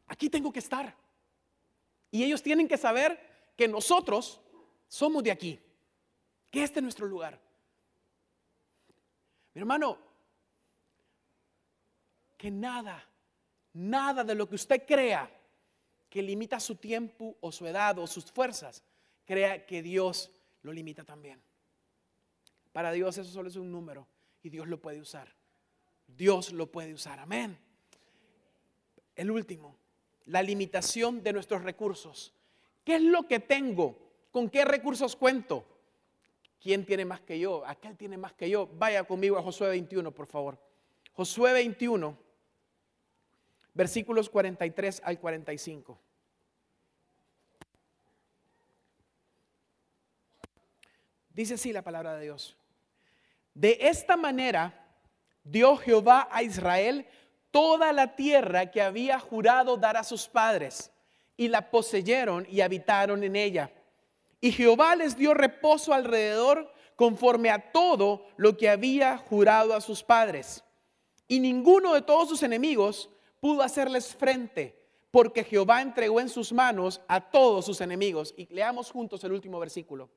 Aquí 0.07 0.29
tengo 0.29 0.53
que 0.53 0.59
estar. 0.59 0.95
Y 2.09 2.23
ellos 2.23 2.41
tienen 2.41 2.69
que 2.69 2.77
saber 2.77 3.19
que 3.57 3.67
nosotros 3.67 4.39
somos 4.87 5.21
de 5.23 5.31
aquí 5.31 5.59
que 6.49 6.63
este 6.63 6.79
es 6.79 6.83
nuestro 6.83 7.05
lugar. 7.05 7.37
Mi 9.53 9.59
hermano, 9.59 9.97
que 12.37 12.49
nada, 12.49 13.03
nada 13.73 14.23
de 14.23 14.35
lo 14.35 14.47
que 14.47 14.55
usted 14.55 14.85
crea 14.85 15.29
que 16.09 16.21
limita 16.21 16.61
su 16.61 16.75
tiempo 16.75 17.35
o 17.41 17.51
su 17.51 17.67
edad 17.67 17.99
o 17.99 18.07
sus 18.07 18.31
fuerzas, 18.31 18.83
crea 19.25 19.65
que 19.65 19.81
Dios 19.81 20.31
lo 20.61 20.71
limita 20.71 21.03
también. 21.03 21.41
Para 22.71 22.93
Dios 22.93 23.17
eso 23.17 23.29
solo 23.29 23.49
es 23.49 23.57
un 23.57 23.69
número 23.69 24.07
y 24.41 24.49
Dios 24.49 24.67
lo 24.67 24.79
puede 24.79 25.01
usar. 25.01 25.42
Dios 26.17 26.51
lo 26.51 26.71
puede 26.71 26.93
usar. 26.93 27.19
Amén. 27.19 27.57
El 29.15 29.31
último, 29.31 29.77
la 30.25 30.41
limitación 30.41 31.23
de 31.23 31.33
nuestros 31.33 31.63
recursos. 31.63 32.33
¿Qué 32.83 32.95
es 32.95 33.01
lo 33.01 33.27
que 33.27 33.39
tengo? 33.39 33.97
¿Con 34.31 34.49
qué 34.49 34.65
recursos 34.65 35.15
cuento? 35.15 35.65
¿Quién 36.59 36.85
tiene 36.85 37.05
más 37.05 37.21
que 37.21 37.37
yo? 37.39 37.65
Aquel 37.65 37.97
tiene 37.97 38.17
más 38.17 38.33
que 38.33 38.49
yo. 38.49 38.67
Vaya 38.75 39.03
conmigo 39.03 39.37
a 39.37 39.43
Josué 39.43 39.69
21, 39.69 40.11
por 40.11 40.27
favor. 40.27 40.57
Josué 41.13 41.53
21, 41.53 42.17
versículos 43.73 44.29
43 44.29 45.01
al 45.03 45.19
45. 45.19 45.99
Dice 51.29 51.55
así 51.55 51.73
la 51.73 51.81
palabra 51.81 52.15
de 52.15 52.23
Dios. 52.23 52.55
De 53.53 53.77
esta 53.81 54.15
manera 54.17 54.82
dio 55.43 55.77
Jehová 55.77 56.27
a 56.31 56.43
Israel 56.43 57.05
toda 57.51 57.93
la 57.93 58.15
tierra 58.15 58.71
que 58.71 58.81
había 58.81 59.19
jurado 59.19 59.77
dar 59.77 59.97
a 59.97 60.03
sus 60.03 60.27
padres, 60.27 60.91
y 61.37 61.47
la 61.47 61.69
poseyeron 61.69 62.47
y 62.49 62.61
habitaron 62.61 63.23
en 63.23 63.35
ella 63.35 63.71
y 64.43 64.51
Jehová 64.51 64.97
les 64.97 65.15
dio 65.15 65.33
reposo 65.33 65.93
alrededor 65.93 66.69
conforme 66.97 67.49
a 67.49 67.71
todo 67.71 68.25
lo 68.35 68.57
que 68.57 68.69
había 68.69 69.17
jurado 69.17 69.73
a 69.73 69.79
sus 69.79 70.03
padres. 70.03 70.65
Y 71.29 71.39
ninguno 71.39 71.93
de 71.93 72.01
todos 72.01 72.27
sus 72.27 72.43
enemigos 72.43 73.09
pudo 73.39 73.61
hacerles 73.61 74.13
frente, 74.13 74.77
porque 75.11 75.45
Jehová 75.45 75.81
entregó 75.81 76.19
en 76.19 76.27
sus 76.27 76.51
manos 76.51 76.99
a 77.07 77.21
todos 77.21 77.63
sus 77.63 77.79
enemigos. 77.79 78.33
Y 78.35 78.53
leamos 78.53 78.91
juntos 78.91 79.23
el 79.23 79.31
último 79.31 79.61
versículo. 79.61 80.09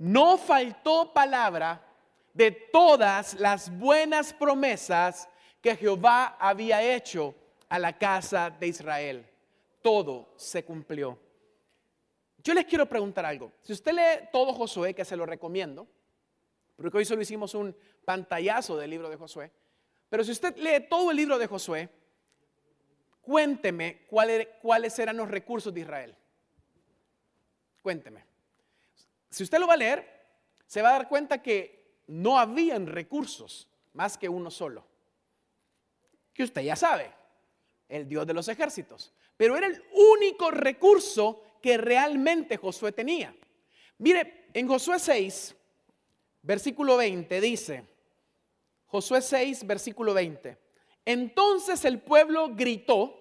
No 0.00 0.36
faltó 0.36 1.12
palabra 1.12 1.89
de 2.32 2.50
todas 2.50 3.34
las 3.34 3.76
buenas 3.78 4.32
promesas 4.32 5.28
que 5.60 5.76
Jehová 5.76 6.36
había 6.38 6.82
hecho 6.82 7.34
a 7.68 7.78
la 7.78 7.96
casa 7.96 8.50
de 8.50 8.68
Israel. 8.68 9.26
Todo 9.82 10.32
se 10.36 10.64
cumplió. 10.64 11.18
Yo 12.42 12.54
les 12.54 12.64
quiero 12.64 12.86
preguntar 12.86 13.26
algo. 13.26 13.52
Si 13.60 13.72
usted 13.72 13.92
lee 13.92 14.28
todo 14.32 14.52
Josué, 14.52 14.94
que 14.94 15.04
se 15.04 15.16
lo 15.16 15.26
recomiendo, 15.26 15.86
porque 16.76 16.98
hoy 16.98 17.04
solo 17.04 17.22
hicimos 17.22 17.54
un 17.54 17.76
pantallazo 18.04 18.76
del 18.76 18.90
libro 18.90 19.10
de 19.10 19.16
Josué, 19.16 19.50
pero 20.08 20.24
si 20.24 20.32
usted 20.32 20.56
lee 20.56 20.86
todo 20.88 21.10
el 21.10 21.16
libro 21.16 21.38
de 21.38 21.46
Josué, 21.46 21.88
cuénteme 23.20 24.06
cuáles 24.08 24.98
eran 24.98 25.16
los 25.16 25.30
recursos 25.30 25.72
de 25.72 25.80
Israel. 25.80 26.16
Cuénteme. 27.82 28.24
Si 29.30 29.42
usted 29.42 29.58
lo 29.58 29.66
va 29.66 29.74
a 29.74 29.78
leer, 29.78 30.20
se 30.66 30.82
va 30.82 30.90
a 30.90 30.92
dar 30.92 31.08
cuenta 31.08 31.42
que 31.42 31.79
no 32.10 32.38
habían 32.38 32.86
recursos 32.86 33.68
más 33.92 34.18
que 34.18 34.28
uno 34.28 34.50
solo. 34.50 34.84
que 36.32 36.44
usted 36.44 36.62
ya 36.62 36.76
sabe, 36.76 37.12
el 37.88 38.08
Dios 38.08 38.26
de 38.26 38.32
los 38.32 38.48
ejércitos. 38.48 39.12
Pero 39.36 39.56
era 39.56 39.66
el 39.66 39.82
único 39.92 40.50
recurso 40.50 41.42
que 41.60 41.76
realmente 41.76 42.56
Josué 42.56 42.92
tenía. 42.92 43.34
Mire, 43.98 44.48
en 44.54 44.66
Josué 44.66 44.98
6, 44.98 45.54
versículo 46.42 46.96
20 46.96 47.40
dice, 47.40 47.84
Josué 48.86 49.20
6, 49.20 49.66
versículo 49.66 50.14
20, 50.14 50.56
entonces 51.04 51.84
el 51.84 52.00
pueblo 52.00 52.50
gritó 52.54 53.14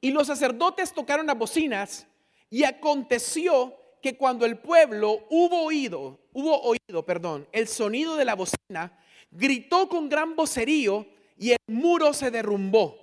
y 0.00 0.10
los 0.10 0.26
sacerdotes 0.26 0.92
tocaron 0.92 1.26
las 1.26 1.36
bocinas 1.36 2.06
y 2.48 2.64
aconteció 2.64 3.76
que 4.02 4.16
cuando 4.16 4.46
el 4.46 4.58
pueblo 4.58 5.26
hubo 5.30 5.62
oído, 5.64 6.20
hubo 6.32 6.60
oído, 6.62 7.04
perdón, 7.04 7.48
el 7.52 7.68
sonido 7.68 8.16
de 8.16 8.24
la 8.24 8.34
bocina, 8.34 8.98
gritó 9.30 9.88
con 9.88 10.08
gran 10.08 10.36
vocerío 10.36 11.06
y 11.38 11.52
el 11.52 11.58
muro 11.66 12.12
se 12.12 12.30
derrumbó. 12.30 12.98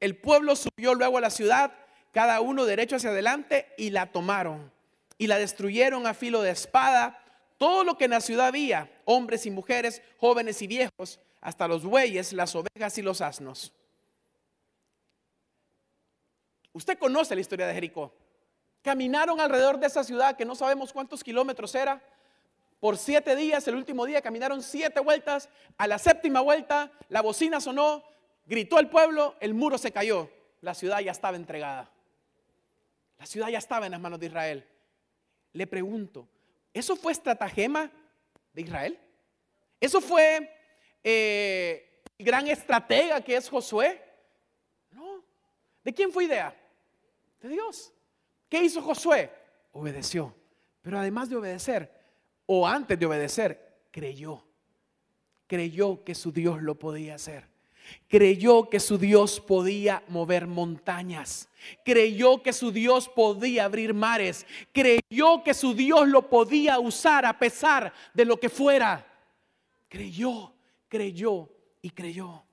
El 0.00 0.16
pueblo 0.16 0.56
subió 0.56 0.94
luego 0.94 1.18
a 1.18 1.20
la 1.22 1.30
ciudad, 1.30 1.72
cada 2.10 2.40
uno 2.40 2.64
derecho 2.64 2.96
hacia 2.96 3.10
adelante 3.10 3.68
y 3.78 3.90
la 3.90 4.10
tomaron 4.10 4.72
y 5.18 5.28
la 5.28 5.38
destruyeron 5.38 6.06
a 6.06 6.14
filo 6.14 6.42
de 6.42 6.50
espada. 6.50 7.22
Todo 7.58 7.84
lo 7.84 7.96
que 7.96 8.06
en 8.06 8.10
la 8.10 8.20
ciudad 8.20 8.48
había, 8.48 8.90
hombres 9.04 9.46
y 9.46 9.50
mujeres, 9.50 10.02
jóvenes 10.18 10.60
y 10.62 10.66
viejos, 10.66 11.20
hasta 11.40 11.68
los 11.68 11.84
bueyes, 11.84 12.32
las 12.32 12.54
ovejas 12.56 12.98
y 12.98 13.02
los 13.02 13.20
asnos. 13.20 13.72
Usted 16.72 16.98
conoce 16.98 17.34
la 17.34 17.40
historia 17.40 17.66
de 17.66 17.74
Jericó. 17.74 18.12
Caminaron 18.82 19.40
alrededor 19.40 19.78
de 19.78 19.86
esa 19.86 20.02
ciudad 20.02 20.36
que 20.36 20.44
no 20.44 20.54
sabemos 20.56 20.92
cuántos 20.92 21.22
kilómetros 21.22 21.74
era. 21.74 22.02
Por 22.80 22.98
siete 22.98 23.36
días, 23.36 23.66
el 23.68 23.76
último 23.76 24.04
día 24.04 24.20
caminaron 24.20 24.60
siete 24.60 24.98
vueltas. 24.98 25.48
A 25.78 25.86
la 25.86 25.98
séptima 25.98 26.40
vuelta, 26.40 26.90
la 27.08 27.22
bocina 27.22 27.60
sonó, 27.60 28.02
gritó 28.44 28.80
el 28.80 28.88
pueblo, 28.88 29.36
el 29.38 29.54
muro 29.54 29.78
se 29.78 29.92
cayó. 29.92 30.28
La 30.60 30.74
ciudad 30.74 30.98
ya 30.98 31.12
estaba 31.12 31.36
entregada. 31.36 31.92
La 33.18 33.26
ciudad 33.26 33.48
ya 33.48 33.58
estaba 33.58 33.86
en 33.86 33.92
las 33.92 34.00
manos 34.00 34.18
de 34.18 34.26
Israel. 34.26 34.68
Le 35.52 35.66
pregunto, 35.68 36.28
¿eso 36.74 36.96
fue 36.96 37.12
estratagema 37.12 37.88
de 38.52 38.62
Israel? 38.62 38.98
¿Eso 39.80 40.00
fue 40.00 40.52
eh, 41.04 42.02
el 42.18 42.26
gran 42.26 42.48
estratega 42.48 43.20
que 43.20 43.36
es 43.36 43.48
Josué? 43.48 44.02
No. 44.90 45.22
¿De 45.84 45.92
quién 45.92 46.10
fue 46.10 46.24
idea? 46.24 46.52
De 47.40 47.48
Dios. 47.48 47.92
¿Qué 48.52 48.62
hizo 48.62 48.82
Josué? 48.82 49.30
Obedeció. 49.72 50.34
Pero 50.82 50.98
además 50.98 51.30
de 51.30 51.36
obedecer, 51.36 51.90
o 52.44 52.68
antes 52.68 52.98
de 52.98 53.06
obedecer, 53.06 53.86
creyó. 53.90 54.44
Creyó 55.46 56.04
que 56.04 56.14
su 56.14 56.30
Dios 56.32 56.60
lo 56.60 56.78
podía 56.78 57.14
hacer. 57.14 57.48
Creyó 58.08 58.68
que 58.68 58.78
su 58.78 58.98
Dios 58.98 59.40
podía 59.40 60.02
mover 60.08 60.46
montañas. 60.46 61.48
Creyó 61.82 62.42
que 62.42 62.52
su 62.52 62.70
Dios 62.70 63.08
podía 63.08 63.64
abrir 63.64 63.94
mares. 63.94 64.44
Creyó 64.70 65.42
que 65.42 65.54
su 65.54 65.72
Dios 65.72 66.06
lo 66.06 66.28
podía 66.28 66.78
usar 66.78 67.24
a 67.24 67.38
pesar 67.38 67.90
de 68.12 68.26
lo 68.26 68.38
que 68.38 68.50
fuera. 68.50 69.02
Creyó, 69.88 70.52
creyó 70.88 71.48
y 71.80 71.88
creyó. 71.88 72.44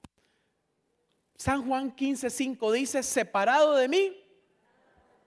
San 1.35 1.67
Juan 1.67 1.93
15:5 1.93 2.71
dice, 2.71 3.03
separado 3.03 3.75
de 3.75 3.89
mí, 3.89 4.18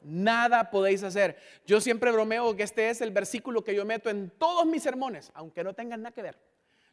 nada 0.05 0.71
podéis 0.71 1.03
hacer. 1.03 1.37
Yo 1.67 1.81
siempre 1.81 2.11
bromeo 2.13 2.55
que 2.57 2.63
este 2.63 2.91
es 2.91 3.01
el 3.01 3.11
versículo 3.11 3.63
que 3.63 3.75
yo 3.75 3.85
meto 3.85 4.11
en 4.11 4.31
todos 4.31 4.67
mis 4.67 4.83
sermones, 4.83 5.31
aunque 5.35 5.65
no 5.65 5.75
tengan 5.75 6.03
nada 6.03 6.15
que 6.15 6.23
ver. 6.23 6.39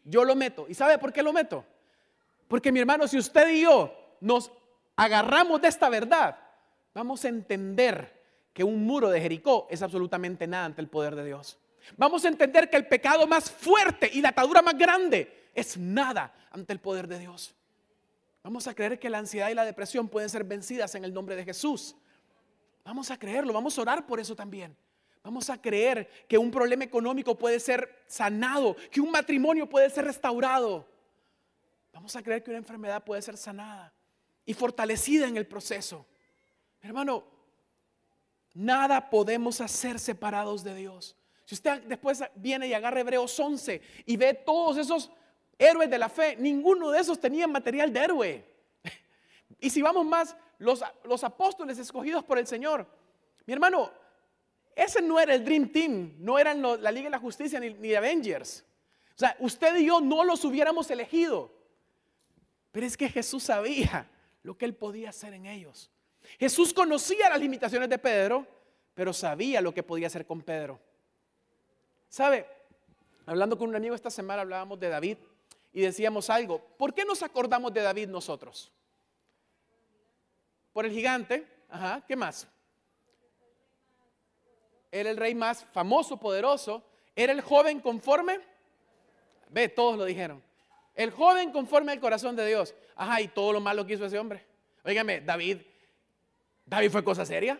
Yo 0.03 0.23
lo 0.23 0.35
meto. 0.35 0.65
¿Y 0.67 0.73
sabe 0.73 0.97
por 0.97 1.13
qué 1.13 1.23
lo 1.23 1.33
meto? 1.33 1.65
Porque 2.47 2.71
mi 2.71 2.79
hermano, 2.79 3.07
si 3.07 3.17
usted 3.17 3.49
y 3.49 3.61
yo 3.61 3.93
nos 4.21 4.51
agarramos 4.95 5.61
de 5.61 5.67
esta 5.67 5.89
verdad, 5.89 6.37
vamos 6.93 7.23
a 7.25 7.29
entender 7.29 8.19
que 8.53 8.63
un 8.63 8.85
muro 8.85 9.09
de 9.09 9.21
Jericó 9.21 9.67
es 9.69 9.81
absolutamente 9.81 10.47
nada 10.47 10.65
ante 10.65 10.81
el 10.81 10.87
poder 10.87 11.15
de 11.15 11.25
Dios. 11.25 11.57
Vamos 11.97 12.25
a 12.25 12.27
entender 12.27 12.69
que 12.69 12.77
el 12.77 12.87
pecado 12.87 13.25
más 13.27 13.49
fuerte 13.49 14.09
y 14.11 14.21
la 14.21 14.29
atadura 14.29 14.61
más 14.61 14.77
grande 14.77 15.49
es 15.53 15.77
nada 15.77 16.33
ante 16.51 16.73
el 16.73 16.79
poder 16.79 17.07
de 17.07 17.19
Dios. 17.19 17.55
Vamos 18.43 18.67
a 18.67 18.73
creer 18.73 18.99
que 18.99 19.09
la 19.09 19.19
ansiedad 19.19 19.49
y 19.49 19.53
la 19.53 19.65
depresión 19.65 20.07
pueden 20.07 20.29
ser 20.29 20.43
vencidas 20.43 20.95
en 20.95 21.03
el 21.03 21.13
nombre 21.13 21.35
de 21.35 21.45
Jesús. 21.45 21.95
Vamos 22.89 23.11
a 23.11 23.19
creerlo, 23.19 23.53
vamos 23.53 23.77
a 23.77 23.83
orar 23.83 24.07
por 24.07 24.19
eso 24.19 24.35
también. 24.35 24.75
Vamos 25.21 25.47
a 25.51 25.61
creer 25.61 26.09
que 26.27 26.39
un 26.39 26.49
problema 26.49 26.83
económico 26.83 27.37
puede 27.37 27.59
ser 27.59 28.03
sanado, 28.07 28.75
que 28.89 28.99
un 28.99 29.11
matrimonio 29.11 29.69
puede 29.69 29.91
ser 29.91 30.05
restaurado. 30.05 30.87
Vamos 31.93 32.15
a 32.15 32.23
creer 32.23 32.41
que 32.41 32.49
una 32.49 32.57
enfermedad 32.57 33.03
puede 33.03 33.21
ser 33.21 33.37
sanada 33.37 33.93
y 34.43 34.55
fortalecida 34.55 35.27
en 35.27 35.37
el 35.37 35.45
proceso. 35.45 36.03
Hermano, 36.81 37.25
nada 38.55 39.07
podemos 39.07 39.61
hacer 39.61 39.99
separados 39.99 40.63
de 40.63 40.73
Dios. 40.73 41.15
Si 41.45 41.53
usted 41.53 41.83
después 41.83 42.23
viene 42.33 42.69
y 42.69 42.73
agarra 42.73 43.01
Hebreos 43.01 43.39
11 43.39 43.83
y 44.07 44.17
ve 44.17 44.33
todos 44.33 44.77
esos 44.77 45.11
héroes 45.59 45.91
de 45.91 45.99
la 45.99 46.09
fe, 46.09 46.37
ninguno 46.37 46.89
de 46.89 47.01
esos 47.01 47.19
tenía 47.19 47.45
material 47.45 47.93
de 47.93 47.99
héroe. 47.99 48.45
Y 49.59 49.69
si 49.69 49.83
vamos 49.83 50.07
más, 50.07 50.35
los, 50.59 51.23
apóstoles 51.23 51.79
escogidos 51.79 52.23
por 52.23 52.37
el 52.37 52.45
Señor. 52.45 52.85
Mi 53.45 53.53
hermano, 53.53 53.91
ese 54.75 55.01
no 55.01 55.19
era 55.19 55.33
el 55.33 55.43
Dream 55.43 55.71
Team, 55.71 56.15
no 56.19 56.37
eran 56.37 56.61
la 56.61 56.91
Liga 56.91 57.05
de 57.05 57.11
la 57.11 57.19
Justicia 57.19 57.59
ni, 57.59 57.73
ni 57.73 57.95
Avengers. 57.95 58.63
O 59.15 59.19
sea, 59.19 59.35
usted 59.39 59.75
y 59.77 59.85
yo 59.85 59.99
no 59.99 60.23
los 60.23 60.45
hubiéramos 60.45 60.89
elegido. 60.91 61.51
Pero 62.71 62.85
es 62.85 62.95
que 62.95 63.09
Jesús 63.09 63.43
sabía 63.43 64.09
lo 64.43 64.57
que 64.57 64.65
él 64.65 64.75
podía 64.75 65.09
hacer 65.09 65.33
en 65.33 65.45
ellos. 65.45 65.89
Jesús 66.37 66.73
conocía 66.73 67.29
las 67.29 67.39
limitaciones 67.39 67.89
de 67.89 67.97
Pedro, 67.97 68.45
pero 68.93 69.13
sabía 69.13 69.61
lo 69.61 69.73
que 69.73 69.83
podía 69.83 70.07
hacer 70.07 70.25
con 70.25 70.41
Pedro. 70.41 70.79
¿Sabe? 72.09 72.45
Hablando 73.25 73.57
con 73.57 73.69
un 73.69 73.75
amigo 73.75 73.95
esta 73.95 74.09
semana 74.09 74.41
hablábamos 74.41 74.79
de 74.79 74.89
David 74.89 75.17
y 75.71 75.81
decíamos 75.81 76.29
algo. 76.29 76.59
¿Por 76.77 76.93
qué 76.93 77.05
nos 77.05 77.23
acordamos 77.23 77.73
de 77.73 77.81
David 77.81 78.09
nosotros? 78.09 78.71
Por 80.73 80.85
el 80.85 80.91
gigante. 80.91 81.45
Ajá, 81.69 82.03
¿qué 82.07 82.15
más? 82.15 82.47
Era 84.91 85.09
el 85.09 85.17
rey 85.17 85.35
más 85.35 85.65
famoso, 85.71 86.17
poderoso. 86.17 86.83
Era 87.15 87.33
el 87.33 87.41
joven 87.41 87.79
conforme. 87.79 88.39
Ve, 89.49 89.69
todos 89.69 89.97
lo 89.97 90.05
dijeron. 90.05 90.41
El 90.95 91.11
joven 91.11 91.51
conforme 91.51 91.91
al 91.91 91.99
corazón 91.99 92.35
de 92.35 92.45
Dios. 92.47 92.75
Ajá, 92.95 93.21
y 93.21 93.27
todo 93.27 93.53
lo 93.53 93.59
malo 93.59 93.85
que 93.85 93.93
hizo 93.93 94.05
ese 94.05 94.19
hombre. 94.19 94.45
Óigame, 94.83 95.21
David, 95.21 95.59
David 96.65 96.91
fue 96.91 97.03
cosa 97.03 97.25
seria. 97.25 97.59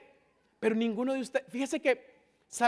Pero 0.60 0.76
ninguno 0.76 1.14
de 1.14 1.22
ustedes, 1.22 1.48
fíjese 1.50 1.80
que 1.80 2.20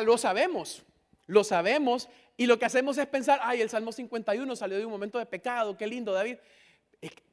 lo 0.03 0.17
sabemos, 0.17 0.83
lo 1.27 1.43
sabemos, 1.43 2.07
y 2.37 2.45
lo 2.45 2.57
que 2.57 2.65
hacemos 2.65 2.97
es 2.97 3.07
pensar, 3.07 3.39
ay, 3.43 3.61
el 3.61 3.69
Salmo 3.69 3.91
51 3.91 4.55
salió 4.55 4.77
de 4.77 4.85
un 4.85 4.91
momento 4.91 5.19
de 5.19 5.25
pecado, 5.25 5.77
qué 5.77 5.85
lindo, 5.85 6.13
David. 6.13 6.37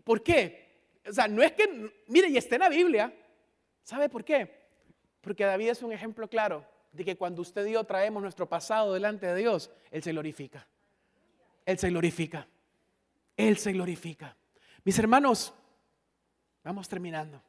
¿Por 0.05 0.23
qué? 0.23 0.68
O 1.07 1.13
sea, 1.13 1.29
no 1.29 1.43
es 1.43 1.53
que, 1.53 1.93
mire, 2.07 2.29
y 2.29 2.37
está 2.37 2.57
en 2.57 2.61
la 2.63 2.69
Biblia. 2.69 3.13
¿Sabe 3.83 4.09
por 4.09 4.25
qué? 4.25 4.69
Porque 5.21 5.45
David 5.45 5.71
es 5.71 5.83
un 5.83 5.93
ejemplo 5.93 6.29
claro 6.29 6.65
de 6.93 7.05
que 7.05 7.17
cuando 7.17 7.43
usted 7.43 7.67
y 7.67 7.73
yo 7.73 7.85
traemos 7.85 8.23
nuestro 8.23 8.49
pasado 8.49 8.93
delante 8.93 9.27
de 9.27 9.37
Dios, 9.37 9.71
Él 9.91 10.03
se 10.03 10.13
glorifica. 10.13 10.67
Él 11.65 11.79
se 11.79 11.89
glorifica. 11.89 12.49
Él 13.37 13.57
se 13.59 13.73
glorifica. 13.73 14.37
Mis 14.85 14.99
hermanos, 14.99 15.55
vamos 16.65 16.89
terminando. 16.89 17.43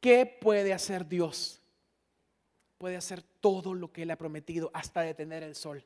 ¿Qué 0.00 0.26
puede 0.26 0.72
hacer 0.72 1.06
Dios? 1.06 1.62
Puede 2.78 2.96
hacer 2.96 3.22
todo 3.22 3.74
lo 3.74 3.92
que 3.92 4.02
Él 4.02 4.10
ha 4.10 4.16
prometido 4.16 4.70
hasta 4.74 5.02
detener 5.02 5.42
el 5.42 5.54
sol. 5.54 5.84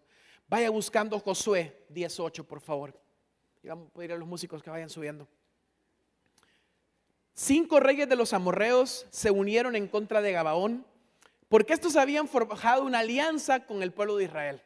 Vaya 0.48 0.70
buscando 0.70 1.18
Josué 1.18 1.84
18, 1.88 2.44
por 2.44 2.60
favor. 2.60 2.98
Y 3.62 3.68
vamos 3.68 3.88
a 3.90 3.94
pedir 3.94 4.12
a 4.12 4.16
los 4.16 4.28
músicos 4.28 4.62
que 4.62 4.70
vayan 4.70 4.88
subiendo. 4.88 5.28
Cinco 7.38 7.80
reyes 7.80 8.08
de 8.08 8.16
los 8.16 8.32
amorreos 8.32 9.06
se 9.10 9.30
unieron 9.30 9.76
en 9.76 9.88
contra 9.88 10.22
de 10.22 10.32
Gabaón, 10.32 10.86
porque 11.50 11.74
estos 11.74 11.96
habían 11.96 12.28
forjado 12.28 12.82
una 12.82 13.00
alianza 13.00 13.66
con 13.66 13.82
el 13.82 13.92
pueblo 13.92 14.16
de 14.16 14.24
Israel. 14.24 14.62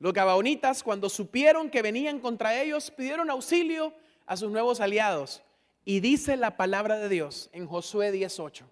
Los 0.00 0.12
gabaonitas, 0.12 0.82
cuando 0.82 1.08
supieron 1.08 1.70
que 1.70 1.82
venían 1.82 2.18
contra 2.18 2.60
ellos, 2.60 2.90
pidieron 2.90 3.30
auxilio 3.30 3.94
a 4.26 4.36
sus 4.36 4.50
nuevos 4.50 4.80
aliados. 4.80 5.40
Y 5.84 6.00
dice 6.00 6.36
la 6.36 6.56
palabra 6.56 6.98
de 6.98 7.08
Dios 7.08 7.48
en 7.52 7.68
Josué 7.68 8.10
18. 8.10 8.68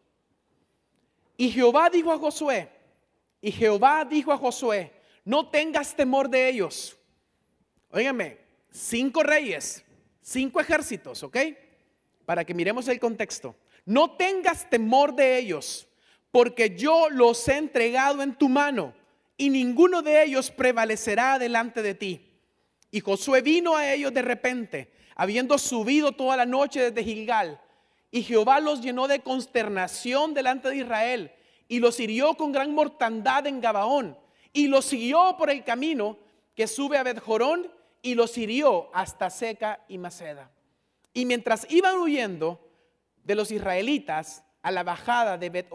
Y 1.37 1.51
Jehová 1.51 1.91
dijo 1.91 2.11
a 2.11 2.19
Josué, 2.19 2.71
y 3.41 3.53
Jehová 3.53 4.05
dijo 4.05 4.33
a 4.33 4.37
Josué, 4.37 4.93
no 5.25 5.49
tengas 5.49 5.95
temor 5.95 6.29
de 6.29 6.49
ellos. 6.49 6.97
Óigame, 7.93 8.39
cinco 8.69 9.23
reyes, 9.23 9.85
cinco 10.21 10.59
ejércitos, 10.59 11.23
¿ok? 11.23 11.37
Para 12.25 12.45
que 12.45 12.55
miremos 12.55 12.89
el 12.89 13.01
contexto. 13.01 13.57
No 13.85 14.13
tengas 14.13 14.69
temor 14.71 15.15
de 15.15 15.39
ellos, 15.39 15.89
porque 16.31 16.77
yo 16.77 17.09
los 17.11 17.47
he 17.49 17.57
entregado 17.57 18.23
en 18.23 18.35
tu 18.35 18.49
mano 18.49 18.95
y 19.37 19.51
ninguno 19.51 20.03
de 20.03 20.23
ellos 20.23 20.51
prevalecerá 20.51 21.39
delante 21.39 21.83
de 21.83 21.95
ti. 21.95 22.29
Y 22.91 23.01
Josué 23.01 23.43
vino 23.43 23.77
a 23.77 23.93
ellos 23.93 24.13
de 24.15 24.23
repente, 24.23 24.93
habiendo 25.17 25.59
subido 25.59 26.13
toda 26.13 26.37
la 26.37 26.47
noche 26.47 26.91
desde 26.91 27.05
Gilgal. 27.05 27.61
Y 28.11 28.23
Jehová 28.23 28.61
los 28.61 28.83
llenó 28.83 29.09
de 29.09 29.21
consternación 29.21 30.35
delante 30.35 30.69
de 30.69 30.77
Israel 30.77 31.33
y 31.69 31.81
los 31.81 31.99
hirió 31.99 32.35
con 32.35 32.53
gran 32.53 32.75
mortandad 32.75 33.47
en 33.47 33.61
Gabaón. 33.61 34.19
Y 34.53 34.69
los 34.69 34.85
siguió 34.85 35.37
por 35.39 35.49
el 35.49 35.65
camino 35.65 36.19
que 36.55 36.67
sube 36.67 36.99
a 36.99 37.03
Betjorón 37.03 37.73
y 38.03 38.15
los 38.15 38.37
hirió 38.37 38.91
hasta 38.93 39.31
Seca 39.31 39.81
y 39.89 39.97
Maceda. 39.97 40.51
Y 41.13 41.27
mientras 41.27 41.67
iban 41.71 41.99
huyendo 41.99 42.61
de 43.25 43.35
los 43.35 43.51
israelitas 43.51 44.45
a 44.63 44.71
la 44.71 44.83
bajada 44.83 45.39
de 45.39 45.51
bet 45.51 45.69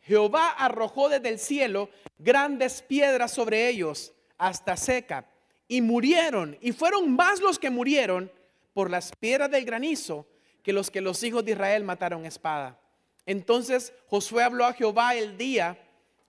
Jehová 0.00 0.50
arrojó 0.50 1.08
desde 1.08 1.28
el 1.28 1.38
cielo 1.38 1.90
grandes 2.18 2.82
piedras 2.82 3.32
sobre 3.32 3.68
ellos 3.68 4.12
hasta 4.38 4.76
Seca 4.76 5.28
y 5.68 5.82
murieron. 5.82 6.56
Y 6.60 6.72
fueron 6.72 7.14
más 7.14 7.40
los 7.40 7.58
que 7.58 7.70
murieron 7.70 8.30
por 8.72 8.90
las 8.90 9.10
piedras 9.18 9.50
del 9.50 9.64
granizo 9.64 10.26
que 10.62 10.72
los 10.72 10.90
que 10.90 11.00
los 11.00 11.22
hijos 11.22 11.44
de 11.44 11.52
Israel 11.52 11.84
mataron 11.84 12.24
espada. 12.24 12.78
Entonces 13.24 13.92
Josué 14.06 14.44
habló 14.44 14.64
a 14.64 14.72
Jehová 14.72 15.14
el 15.16 15.36
día 15.36 15.78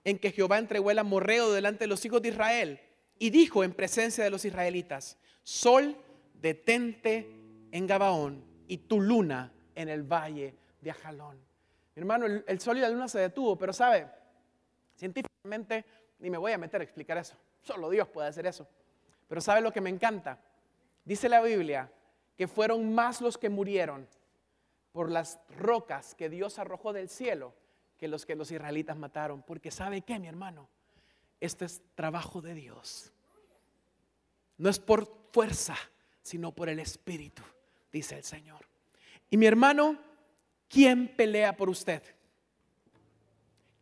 en 0.04 0.18
que 0.18 0.32
Jehová 0.32 0.58
entregó 0.58 0.90
el 0.90 0.98
amorreo 0.98 1.52
delante 1.52 1.84
de 1.84 1.88
los 1.88 2.04
hijos 2.04 2.22
de 2.22 2.30
Israel 2.30 2.80
y 3.18 3.30
dijo 3.30 3.62
en 3.62 3.72
presencia 3.72 4.24
de 4.24 4.30
los 4.30 4.44
israelitas, 4.44 5.18
Sol, 5.42 5.96
detente 6.34 7.30
en 7.72 7.86
Gabaón 7.86 8.44
y 8.66 8.78
tu 8.78 9.00
luna 9.00 9.52
en 9.74 9.88
el 9.88 10.02
valle 10.02 10.54
de 10.80 10.90
Ajalón. 10.90 11.36
Mi 11.94 12.00
hermano, 12.00 12.26
el, 12.26 12.60
sol 12.60 12.78
y 12.78 12.80
la 12.80 12.88
luna 12.88 13.08
se 13.08 13.18
detuvo, 13.18 13.56
pero 13.56 13.72
sabe, 13.72 14.08
científicamente 14.96 15.84
ni 16.20 16.30
me 16.30 16.38
voy 16.38 16.52
a 16.52 16.58
meter 16.58 16.80
a 16.80 16.84
explicar 16.84 17.18
eso. 17.18 17.36
Solo 17.62 17.90
Dios 17.90 18.08
puede 18.08 18.28
hacer 18.28 18.46
eso. 18.46 18.66
Pero 19.26 19.40
sabe 19.40 19.60
lo 19.60 19.72
que 19.72 19.80
me 19.80 19.90
encanta. 19.90 20.38
Dice 21.04 21.28
la 21.28 21.40
Biblia 21.40 21.90
que 22.36 22.48
fueron 22.48 22.94
más 22.94 23.20
los 23.20 23.36
que 23.36 23.48
murieron 23.48 24.06
por 24.92 25.10
las 25.10 25.40
rocas 25.56 26.14
que 26.14 26.28
Dios 26.28 26.58
arrojó 26.58 26.92
del 26.92 27.08
cielo 27.08 27.54
que 27.98 28.08
los 28.08 28.24
que 28.24 28.36
los 28.36 28.50
israelitas 28.50 28.96
mataron. 28.96 29.42
Porque 29.42 29.70
sabe 29.70 30.02
qué, 30.02 30.18
mi 30.18 30.28
hermano, 30.28 30.68
este 31.40 31.64
es 31.64 31.82
trabajo 31.94 32.40
de 32.40 32.54
Dios. 32.54 33.12
No 34.56 34.68
es 34.68 34.78
por 34.78 35.12
fuerza, 35.32 35.76
sino 36.22 36.52
por 36.52 36.68
el 36.68 36.78
Espíritu, 36.78 37.42
dice 37.92 38.16
el 38.16 38.24
Señor. 38.24 38.66
Y 39.30 39.36
mi 39.36 39.46
hermano, 39.46 39.98
¿quién 40.68 41.08
pelea 41.08 41.56
por 41.56 41.68
usted? 41.68 42.02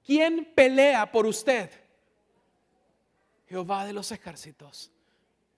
¿Quién 0.05 0.53
pelea 0.55 1.11
por 1.11 1.27
usted? 1.27 1.71
Jehová 3.49 3.85
de 3.85 3.93
los 3.93 4.11
ejércitos. 4.13 4.91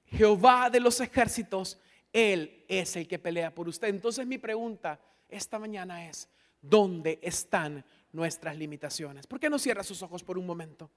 Jehová 0.06 0.70
de 0.70 0.80
los 0.80 1.00
ejércitos, 1.00 1.78
Él 2.12 2.64
es 2.68 2.96
el 2.96 3.06
que 3.06 3.18
pelea 3.18 3.54
por 3.54 3.68
usted. 3.68 3.88
Entonces 3.88 4.26
mi 4.26 4.38
pregunta 4.38 4.98
esta 5.28 5.58
mañana 5.58 6.08
es, 6.08 6.28
¿dónde 6.62 7.18
están 7.22 7.84
nuestras 8.12 8.56
limitaciones? 8.56 9.26
¿Por 9.26 9.38
qué 9.38 9.50
no 9.50 9.58
cierra 9.58 9.82
sus 9.82 10.02
ojos 10.02 10.22
por 10.22 10.38
un 10.38 10.46
momento? 10.46 10.90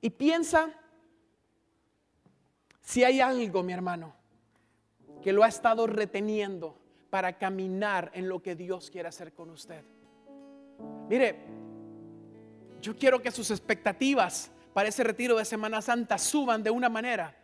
Y 0.00 0.10
piensa 0.10 0.70
si 2.82 3.02
hay 3.02 3.20
algo, 3.20 3.62
mi 3.62 3.72
hermano, 3.72 4.14
que 5.24 5.32
lo 5.32 5.42
ha 5.42 5.48
estado 5.48 5.86
reteniendo 5.86 6.78
para 7.08 7.38
caminar 7.38 8.10
en 8.12 8.28
lo 8.28 8.42
que 8.42 8.54
Dios 8.54 8.90
quiere 8.90 9.08
hacer 9.08 9.32
con 9.32 9.48
usted. 9.48 9.82
Mire, 11.08 11.46
yo 12.82 12.94
quiero 12.94 13.22
que 13.22 13.30
sus 13.30 13.50
expectativas 13.50 14.50
para 14.74 14.90
ese 14.90 15.02
retiro 15.02 15.38
de 15.38 15.46
Semana 15.46 15.80
Santa 15.80 16.18
suban 16.18 16.62
de 16.62 16.68
una 16.68 16.90
manera 16.90 17.34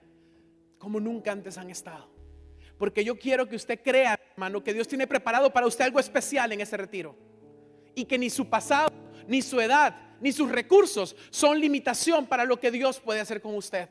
como 0.77 1.01
nunca 1.01 1.33
antes 1.33 1.57
han 1.57 1.71
estado. 1.71 2.11
Porque 2.77 3.03
yo 3.03 3.19
quiero 3.19 3.49
que 3.49 3.57
usted 3.57 3.81
crea, 3.83 4.21
hermano, 4.33 4.63
que 4.63 4.75
Dios 4.75 4.87
tiene 4.87 5.07
preparado 5.07 5.51
para 5.51 5.67
usted 5.67 5.87
algo 5.87 6.01
especial 6.01 6.53
en 6.53 6.61
ese 6.61 6.77
retiro. 6.77 7.17
Y 7.95 8.05
que 8.05 8.19
ni 8.19 8.29
su 8.29 8.51
pasado, 8.51 8.93
ni 9.27 9.41
su 9.41 9.59
edad, 9.59 9.97
ni 10.21 10.33
sus 10.33 10.51
recursos 10.51 11.17
son 11.31 11.59
limitación 11.59 12.27
para 12.27 12.45
lo 12.45 12.61
que 12.61 12.71
Dios 12.71 13.01
puede 13.01 13.21
hacer 13.21 13.41
con 13.41 13.55
usted. 13.55 13.89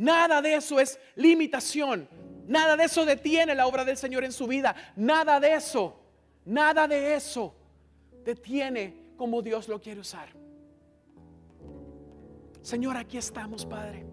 Nada 0.00 0.40
de 0.40 0.54
eso 0.54 0.80
es 0.80 0.98
limitación. 1.14 2.08
Nada 2.46 2.74
de 2.74 2.84
eso 2.84 3.04
detiene 3.04 3.54
la 3.54 3.66
obra 3.66 3.84
del 3.84 3.98
Señor 3.98 4.24
en 4.24 4.32
su 4.32 4.46
vida. 4.46 4.74
Nada 4.96 5.38
de 5.38 5.52
eso, 5.52 6.00
nada 6.46 6.88
de 6.88 7.14
eso 7.14 7.54
detiene 8.24 8.96
como 9.18 9.42
Dios 9.42 9.68
lo 9.68 9.78
quiere 9.78 10.00
usar. 10.00 10.30
Señor, 12.62 12.96
aquí 12.96 13.18
estamos, 13.18 13.66
Padre. 13.66 14.06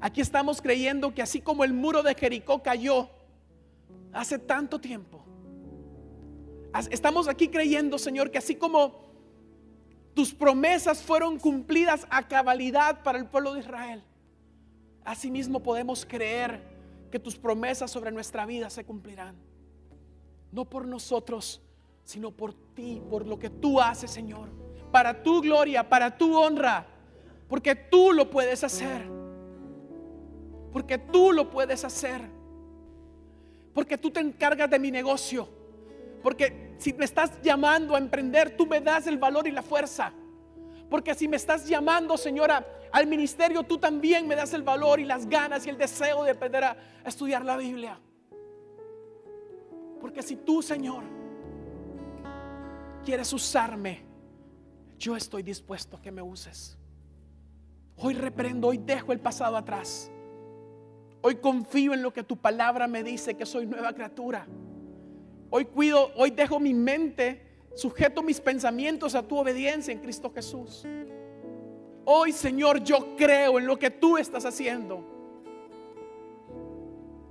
Aquí 0.00 0.20
estamos 0.20 0.60
creyendo 0.60 1.14
que 1.14 1.22
así 1.22 1.40
como 1.40 1.62
el 1.62 1.72
muro 1.72 2.02
de 2.02 2.12
Jericó 2.16 2.60
cayó 2.60 3.08
hace 4.12 4.40
tanto 4.40 4.80
tiempo, 4.80 5.24
estamos 6.90 7.28
aquí 7.28 7.46
creyendo, 7.46 7.96
Señor, 7.96 8.32
que 8.32 8.38
así 8.38 8.56
como 8.56 9.08
tus 10.14 10.34
promesas 10.34 11.00
fueron 11.00 11.38
cumplidas 11.38 12.08
a 12.10 12.26
cabalidad 12.26 13.04
para 13.04 13.18
el 13.18 13.26
pueblo 13.26 13.54
de 13.54 13.60
Israel, 13.60 14.02
Asimismo 15.04 15.62
podemos 15.62 16.04
creer 16.06 16.62
que 17.10 17.18
tus 17.18 17.36
promesas 17.36 17.90
sobre 17.90 18.12
nuestra 18.12 18.46
vida 18.46 18.70
se 18.70 18.84
cumplirán. 18.84 19.36
No 20.52 20.64
por 20.64 20.86
nosotros, 20.86 21.60
sino 22.04 22.30
por 22.30 22.54
ti, 22.74 23.02
por 23.08 23.26
lo 23.26 23.38
que 23.38 23.50
tú 23.50 23.80
haces, 23.80 24.10
Señor. 24.10 24.48
Para 24.90 25.22
tu 25.22 25.40
gloria, 25.40 25.88
para 25.88 26.16
tu 26.16 26.36
honra. 26.36 26.86
Porque 27.48 27.74
tú 27.74 28.12
lo 28.12 28.30
puedes 28.30 28.62
hacer. 28.64 29.06
Porque 30.72 30.98
tú 30.98 31.32
lo 31.32 31.50
puedes 31.50 31.84
hacer. 31.84 32.22
Porque 33.74 33.98
tú 33.98 34.10
te 34.10 34.20
encargas 34.20 34.70
de 34.70 34.78
mi 34.78 34.90
negocio. 34.90 35.48
Porque 36.22 36.74
si 36.78 36.92
me 36.92 37.04
estás 37.04 37.40
llamando 37.42 37.94
a 37.94 37.98
emprender, 37.98 38.56
tú 38.56 38.66
me 38.66 38.80
das 38.80 39.06
el 39.06 39.18
valor 39.18 39.46
y 39.46 39.52
la 39.52 39.62
fuerza. 39.62 40.12
Porque 40.90 41.14
si 41.14 41.28
me 41.28 41.36
estás 41.36 41.68
llamando, 41.68 42.18
Señora, 42.18 42.66
al 42.90 43.06
ministerio, 43.06 43.62
tú 43.62 43.78
también 43.78 44.26
me 44.26 44.34
das 44.34 44.52
el 44.52 44.62
valor 44.62 44.98
y 44.98 45.04
las 45.04 45.24
ganas 45.26 45.64
y 45.64 45.70
el 45.70 45.78
deseo 45.78 46.24
de 46.24 46.32
aprender 46.32 46.64
a 46.64 46.76
estudiar 47.06 47.44
la 47.44 47.56
Biblia. 47.56 47.98
Porque 50.00 50.20
si 50.20 50.34
tú, 50.34 50.60
Señor, 50.60 51.04
quieres 53.04 53.32
usarme, 53.32 54.02
yo 54.98 55.16
estoy 55.16 55.44
dispuesto 55.44 55.96
a 55.96 56.02
que 56.02 56.10
me 56.10 56.22
uses. 56.22 56.76
Hoy 57.96 58.14
reprendo, 58.14 58.68
hoy 58.68 58.78
dejo 58.78 59.12
el 59.12 59.20
pasado 59.20 59.56
atrás. 59.56 60.10
Hoy 61.22 61.36
confío 61.36 61.94
en 61.94 62.02
lo 62.02 62.12
que 62.12 62.24
tu 62.24 62.36
palabra 62.36 62.88
me 62.88 63.04
dice, 63.04 63.36
que 63.36 63.46
soy 63.46 63.66
nueva 63.66 63.92
criatura. 63.92 64.48
Hoy 65.50 65.66
cuido, 65.66 66.10
hoy 66.16 66.30
dejo 66.30 66.58
mi 66.58 66.74
mente 66.74 67.49
Sujeto 67.74 68.22
mis 68.22 68.40
pensamientos 68.40 69.14
a 69.14 69.22
tu 69.22 69.36
obediencia 69.36 69.92
en 69.92 70.00
Cristo 70.00 70.30
Jesús. 70.34 70.84
Hoy, 72.04 72.32
Señor, 72.32 72.82
yo 72.82 73.16
creo 73.16 73.58
en 73.58 73.66
lo 73.66 73.78
que 73.78 73.90
tú 73.90 74.18
estás 74.18 74.44
haciendo. 74.44 75.04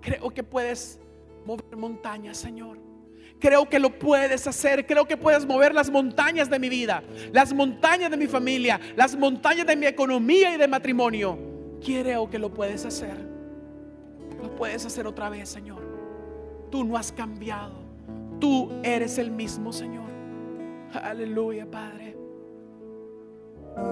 Creo 0.01 0.29
que 0.29 0.43
puedes 0.43 0.99
mover 1.45 1.75
montañas, 1.75 2.37
Señor. 2.37 2.77
Creo 3.39 3.67
que 3.67 3.79
lo 3.79 3.97
puedes 3.97 4.47
hacer. 4.47 4.85
Creo 4.85 5.05
que 5.05 5.17
puedes 5.17 5.45
mover 5.45 5.73
las 5.73 5.89
montañas 5.89 6.49
de 6.49 6.59
mi 6.59 6.69
vida, 6.69 7.03
las 7.31 7.53
montañas 7.53 8.11
de 8.11 8.17
mi 8.17 8.27
familia, 8.27 8.79
las 8.95 9.15
montañas 9.15 9.65
de 9.65 9.75
mi 9.75 9.85
economía 9.85 10.53
y 10.53 10.57
de 10.57 10.67
matrimonio. 10.67 11.37
Creo 11.83 12.29
que 12.29 12.39
lo 12.39 12.53
puedes 12.53 12.85
hacer. 12.85 13.15
Lo 14.41 14.55
puedes 14.55 14.85
hacer 14.85 15.07
otra 15.07 15.29
vez, 15.29 15.49
Señor. 15.49 15.81
Tú 16.69 16.83
no 16.83 16.97
has 16.97 17.11
cambiado. 17.11 17.75
Tú 18.39 18.71
eres 18.83 19.17
el 19.17 19.31
mismo, 19.31 19.73
Señor. 19.73 20.09
Alleluia, 20.95 21.65
Padre. 21.65 22.15
thank 23.75 23.89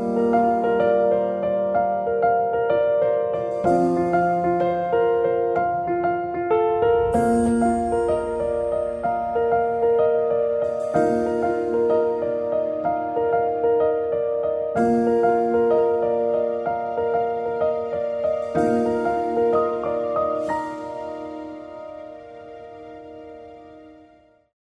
you 3.66 3.97